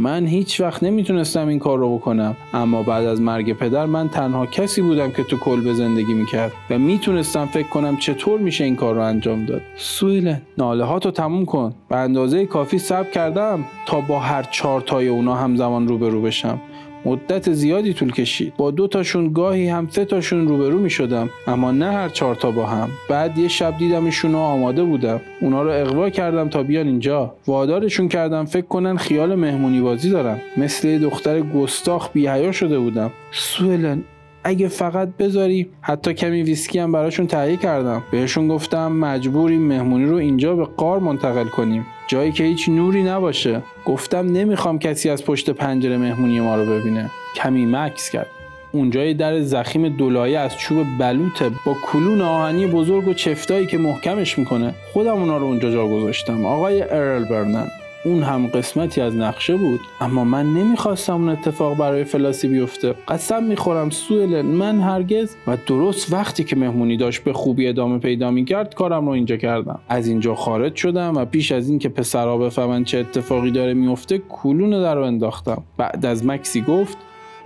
من 0.00 0.26
هیچ 0.26 0.60
وقت 0.60 0.82
نمی‌تونستم 0.82 1.48
این 1.48 1.58
کار 1.58 1.78
رو 1.78 1.98
بکنم. 1.98 2.36
اما 2.54 2.82
بعد 2.82 3.06
از 3.06 3.20
مرگ 3.20 3.52
پدر 3.52 3.86
من 3.86 4.08
تنها 4.08 4.46
کسی 4.46 4.82
بودم 4.82 5.10
که 5.10 5.22
تو 5.22 5.36
کلبه 5.36 5.74
زندگی 5.74 6.14
می‌کرد 6.14 6.52
و 6.70 6.78
می‌تونستم 6.78 7.46
فکر 7.46 7.68
کنم 7.68 7.96
چطور 7.96 8.40
میشه 8.40 8.64
این 8.64 8.76
کار 8.76 8.94
رو 8.94 9.00
انجام 9.00 9.44
داد. 9.44 9.62
سویلن 9.76 10.40
ناله 10.58 10.84
ها 10.84 10.98
تو 10.98 11.10
تموم 11.10 11.44
کن. 11.44 11.74
به 11.88 11.96
اندازه 11.96 12.46
کافی 12.46 12.78
صبر 12.78 13.10
کردم 13.10 13.64
تا 13.86 14.00
با 14.00 14.18
هر 14.18 14.42
چهار 14.42 14.80
تای 14.80 15.08
اونا 15.08 15.34
همزمان 15.34 15.88
روبرو 15.88 16.22
بشم. 16.22 16.60
مدت 17.04 17.52
زیادی 17.52 17.92
طول 17.92 18.12
کشید. 18.12 18.56
با 18.56 18.70
دو 18.70 18.86
تاشون 18.86 19.32
گاهی 19.32 19.68
هم 19.68 19.88
سه 19.90 20.04
تاشون 20.04 20.48
روبرو 20.48 20.78
می 20.78 20.90
شدم 20.90 21.30
اما 21.46 21.70
نه 21.70 21.92
هر 21.92 22.08
چهار 22.08 22.34
تا 22.34 22.50
با 22.50 22.66
هم. 22.66 22.88
بعد 23.08 23.38
یه 23.38 23.48
شب 23.48 23.78
دیدمشون 23.78 24.34
و 24.34 24.38
آماده 24.38 24.84
بودم. 24.84 25.20
اونا 25.40 25.62
رو 25.62 25.70
اقوا 25.70 26.10
کردم 26.10 26.48
تا 26.48 26.62
بیان 26.62 26.86
اینجا. 26.86 27.34
وادارشون 27.46 28.08
کردم 28.08 28.44
فکر 28.44 28.66
کنن 28.66 28.96
خیال 28.96 29.34
مهمونی 29.34 29.80
بازی 29.80 30.10
دارم. 30.10 30.40
مثل 30.56 30.98
دختر 30.98 31.40
گستاخ 31.40 32.12
بیهیا 32.12 32.52
شده 32.52 32.78
بودم. 32.78 33.10
سوئلن 33.32 34.02
اگه 34.44 34.68
فقط 34.68 35.08
بذاری 35.18 35.68
حتی 35.80 36.14
کمی 36.14 36.42
ویسکی 36.42 36.78
هم 36.78 36.92
براشون 36.92 37.26
تهیه 37.26 37.56
کردم. 37.56 38.02
بهشون 38.10 38.48
گفتم 38.48 38.92
مجبوریم 38.92 39.62
مهمونی 39.62 40.04
رو 40.04 40.16
اینجا 40.16 40.56
به 40.56 40.64
قار 40.64 40.98
منتقل 40.98 41.44
کنیم. 41.44 41.86
جایی 42.08 42.32
که 42.32 42.44
هیچ 42.44 42.68
نوری 42.68 43.02
نباشه. 43.02 43.62
گفتم 43.84 44.32
نمی‌خوام 44.32 44.78
کسی 44.78 45.10
از 45.10 45.24
پشت 45.24 45.50
پنجره 45.50 45.96
مهمونی 45.96 46.40
ما 46.40 46.56
رو 46.56 46.66
ببینه. 46.66 47.10
کمی 47.36 47.66
مکس 47.66 48.10
کرد. 48.10 48.26
اونجای 48.72 49.14
در 49.14 49.40
زخیم 49.40 49.88
دولایه 49.88 50.38
از 50.38 50.56
چوب 50.56 50.86
بلوطه 50.98 51.50
با 51.64 51.76
کلون 51.92 52.20
آهنی 52.20 52.66
بزرگ 52.66 53.08
و 53.08 53.14
چفتایی 53.14 53.66
که 53.66 53.78
محکمش 53.78 54.38
می‌کنه. 54.38 54.74
خودم 54.92 55.14
اونا 55.14 55.36
رو 55.36 55.46
اونجا 55.46 55.70
جا 55.70 55.88
گذاشتم. 55.88 56.44
آقای 56.44 56.82
ارل 56.82 57.24
برنن. 57.24 57.68
اون 58.04 58.22
هم 58.22 58.46
قسمتی 58.46 59.00
از 59.00 59.16
نقشه 59.16 59.56
بود 59.56 59.80
اما 60.00 60.24
من 60.24 60.54
نمی‌خواستم 60.54 61.14
اون 61.14 61.28
اتفاق 61.28 61.76
برای 61.76 62.04
فلاسی 62.04 62.48
بیفته. 62.48 62.94
قسم 63.08 63.42
می‌خورم 63.42 63.90
سوئلن 63.90 64.46
من 64.46 64.80
هرگز 64.80 65.36
و 65.46 65.56
درست 65.66 66.12
وقتی 66.12 66.44
که 66.44 66.56
مهمونی 66.56 66.96
داشت 66.96 67.24
به 67.24 67.32
خوبی 67.32 67.68
ادامه 67.68 67.98
پیدا 67.98 68.30
می‌کرد 68.30 68.74
کارم 68.74 69.06
رو 69.06 69.12
اینجا 69.12 69.36
کردم. 69.36 69.78
از 69.88 70.08
اینجا 70.08 70.34
خارج 70.34 70.74
شدم 70.76 71.16
و 71.16 71.24
پیش 71.24 71.52
از 71.52 71.68
اینکه 71.68 71.88
پسرها 71.88 72.38
بفهمن 72.38 72.84
چه 72.84 72.98
اتفاقی 72.98 73.50
داره 73.50 73.74
میفته 73.74 74.22
کلون 74.28 74.70
در 74.70 74.94
رو 74.94 75.02
انداختم. 75.02 75.62
بعد 75.76 76.06
از 76.06 76.26
مکسی 76.26 76.60
گفت 76.60 76.96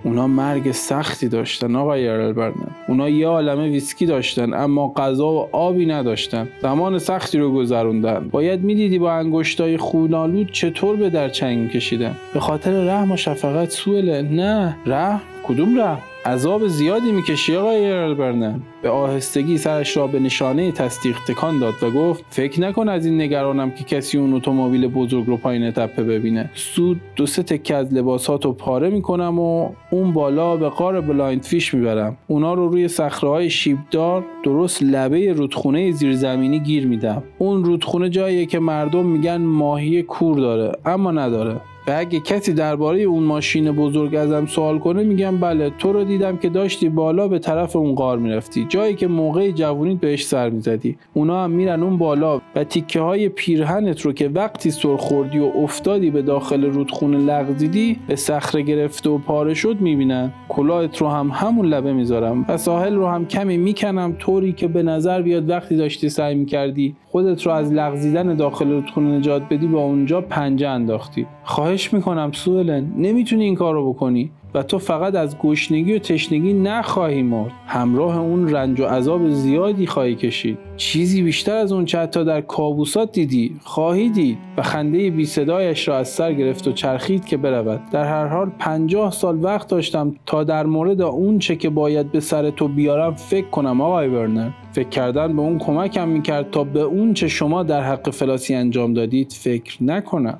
اونا 0.03 0.27
مرگ 0.27 0.71
سختی 0.71 1.27
داشتن 1.27 1.75
آقای 1.75 2.33
برنن 2.33 2.67
اونا 2.87 3.09
یه 3.09 3.27
عالمه 3.27 3.69
ویسکی 3.69 4.05
داشتن 4.05 4.53
اما 4.53 4.93
غذا 4.97 5.27
و 5.27 5.47
آبی 5.51 5.85
نداشتن. 5.85 6.47
زمان 6.61 6.99
سختی 6.99 7.37
رو 7.37 7.53
گذروندن. 7.53 8.29
باید 8.31 8.63
می‌دیدی 8.63 8.99
با 8.99 9.13
انگشتای 9.13 9.77
خونالود 9.77 10.51
چطور 10.51 10.95
به 10.95 11.09
در 11.09 11.29
چنگ 11.29 11.71
کشیدن. 11.71 12.15
به 12.33 12.39
خاطر 12.39 12.71
رحم 12.71 13.11
و 13.11 13.17
شفقت 13.17 13.69
سوله 13.69 14.21
نه 14.21 14.77
رحم؟ 14.85 15.21
کدوم 15.43 15.79
رحم؟ 15.79 16.12
عذاب 16.25 16.67
زیادی 16.67 17.11
می‌کشی 17.11 17.55
آقای 17.55 17.91
ارل 17.91 18.49
به 18.81 18.89
آهستگی 18.89 19.57
سرش 19.57 19.97
را 19.97 20.07
به 20.07 20.19
نشانه 20.19 20.71
تصدیق 20.71 21.17
تکان 21.27 21.59
داد 21.59 21.73
و 21.83 21.91
گفت 21.91 22.25
فکر 22.29 22.61
نکن 22.61 22.89
از 22.89 23.05
این 23.05 23.21
نگرانم 23.21 23.71
که 23.71 23.83
کسی 23.83 24.17
اون 24.17 24.33
اتومبیل 24.33 24.87
بزرگ 24.87 25.27
رو 25.27 25.37
پایین 25.37 25.71
تپه 25.71 26.03
ببینه. 26.03 26.49
سود 26.53 27.01
دو 27.15 27.25
سه 27.25 27.43
تکه 27.43 27.75
از 27.75 27.93
لباساتو 27.93 28.53
پاره 28.53 28.89
می‌کنم 28.89 29.39
و 29.39 29.69
اون 29.91 30.13
بالا 30.13 30.57
به 30.57 30.69
غار 30.69 31.01
Blind 31.01 31.43
Fish 31.43 31.73
می‌برم. 31.73 32.17
اونا 32.27 32.53
رو 32.53 32.67
روی 32.67 32.87
صخره 32.87 33.49
شیبدار 33.49 34.25
درست 34.43 34.83
لبه 34.83 35.33
رودخونه 35.33 35.91
زیرزمینی 35.91 36.59
گیر 36.59 36.87
میدم. 36.87 37.23
اون 37.37 37.63
رودخونه 37.63 38.09
جاییه 38.09 38.45
که 38.45 38.59
مردم 38.59 39.05
میگن 39.05 39.41
ماهی 39.41 40.03
کور 40.03 40.39
داره 40.39 40.71
اما 40.85 41.11
نداره. 41.11 41.61
و 41.87 41.95
اگه 41.97 42.19
کسی 42.19 42.53
درباره 42.53 42.99
اون 43.01 43.23
ماشین 43.23 43.71
بزرگ 43.71 44.15
ازم 44.15 44.45
سوال 44.45 44.79
کنه 44.79 45.03
میگم 45.03 45.37
بله 45.37 45.69
تو 45.69 45.93
رو 45.93 46.03
دیدم 46.03 46.37
که 46.37 46.49
داشتی 46.49 46.89
بالا 46.89 47.27
به 47.27 47.39
طرف 47.39 47.75
اون 47.75 47.95
قار 47.95 48.17
می‌رفتی. 48.17 48.65
جایی 48.69 48.95
که 48.95 49.07
موقع 49.07 49.51
جوونیت 49.51 49.99
بهش 49.99 50.25
سر 50.25 50.49
می‌زدی. 50.49 50.97
اونا 51.13 51.43
هم 51.43 51.51
میرن 51.51 51.83
اون 51.83 51.97
بالا 51.97 52.41
و 52.55 52.63
تیکه 52.63 52.99
های 52.99 53.29
پیرهنت 53.29 54.01
رو 54.01 54.13
که 54.13 54.29
وقتی 54.29 54.71
سر 54.71 54.95
خوردی 54.95 55.39
و 55.39 55.43
افتادی 55.43 56.09
به 56.09 56.21
داخل 56.21 56.65
رودخونه 56.65 57.17
لغزیدی 57.17 57.99
به 58.07 58.15
صخره 58.15 58.61
گرفته 58.61 59.09
و 59.09 59.17
پاره 59.17 59.53
شد 59.53 59.81
می‌بینن. 59.81 60.31
کلاهت 60.49 60.97
رو 60.97 61.07
هم 61.07 61.31
همون 61.33 61.65
لبه 61.65 61.93
می‌ذارم 61.93 62.45
و 62.49 62.57
ساحل 62.57 62.95
رو 62.95 63.07
هم 63.07 63.25
کمی 63.25 63.57
می‌کنم 63.57 64.15
طوری 64.19 64.53
که 64.53 64.67
به 64.67 64.83
نظر 64.83 65.21
بیاد 65.21 65.49
وقتی 65.49 65.75
داشتی 65.75 66.09
سعی 66.09 66.35
می‌کردی 66.35 66.95
خودت 67.11 67.45
رو 67.45 67.51
از 67.51 67.73
لغزیدن 67.73 68.35
داخل 68.35 68.69
رودخونه 68.69 69.17
نجات 69.17 69.41
بدی 69.49 69.67
با 69.67 69.83
اونجا 69.83 70.21
پنجه 70.21 70.67
انداختی. 70.67 71.25
خواهش 71.43 71.72
می‌کنم 71.93 72.31
سوئلن 72.31 72.93
نمی‌تونی 72.97 73.43
این 73.43 73.55
کار 73.55 73.73
رو 73.73 73.93
بکنی 73.93 74.31
و 74.53 74.63
تو 74.63 74.79
فقط 74.79 75.15
از 75.15 75.37
گشنگی 75.37 75.93
و 75.93 75.99
تشنگی 75.99 76.53
نخواهی 76.53 77.23
مرد. 77.23 77.51
همراه 77.67 78.19
اون 78.19 78.49
رنج 78.49 78.79
و 78.79 78.85
عذاب 78.85 79.29
زیادی 79.29 79.87
خواهی 79.87 80.15
کشید. 80.15 80.57
چیزی 80.77 81.21
بیشتر 81.21 81.55
از 81.55 81.71
اون 81.71 81.85
چه 81.85 81.99
حتی 81.99 82.25
در 82.25 82.41
کابوسات 82.41 83.11
دیدی 83.11 83.55
خواهی 83.63 84.09
دید 84.09 84.37
و 84.57 84.61
خنده 84.61 85.09
بی 85.09 85.25
صدایش 85.25 85.87
را 85.87 85.97
از 85.97 86.09
سر 86.09 86.33
گرفت 86.33 86.67
و 86.67 86.71
چرخید 86.71 87.25
که 87.25 87.37
برود. 87.37 87.81
در 87.91 88.03
هر 88.03 88.27
حال 88.27 88.51
پنجاه 88.59 89.11
سال 89.11 89.43
وقت 89.43 89.67
داشتم 89.67 90.15
تا 90.25 90.43
در 90.43 90.65
مورد 90.65 91.01
اون 91.01 91.39
چه 91.39 91.55
که 91.55 91.69
باید 91.69 92.11
به 92.11 92.19
سر 92.19 92.49
تو 92.49 92.67
بیارم 92.67 93.13
فکر 93.13 93.47
کنم 93.47 93.81
آقای 93.81 94.07
ورنر. 94.07 94.49
فکر 94.71 94.89
کردن 94.89 95.35
به 95.35 95.41
اون 95.41 95.57
کمکم 95.57 96.07
می‌کرد 96.07 96.51
تا 96.51 96.63
به 96.63 96.81
اون 96.81 97.13
چه 97.13 97.27
شما 97.27 97.63
در 97.63 97.81
حق 97.81 98.09
فلاسی 98.09 98.55
انجام 98.55 98.93
دادید 98.93 99.31
فکر 99.31 99.83
نکنم. 99.83 100.39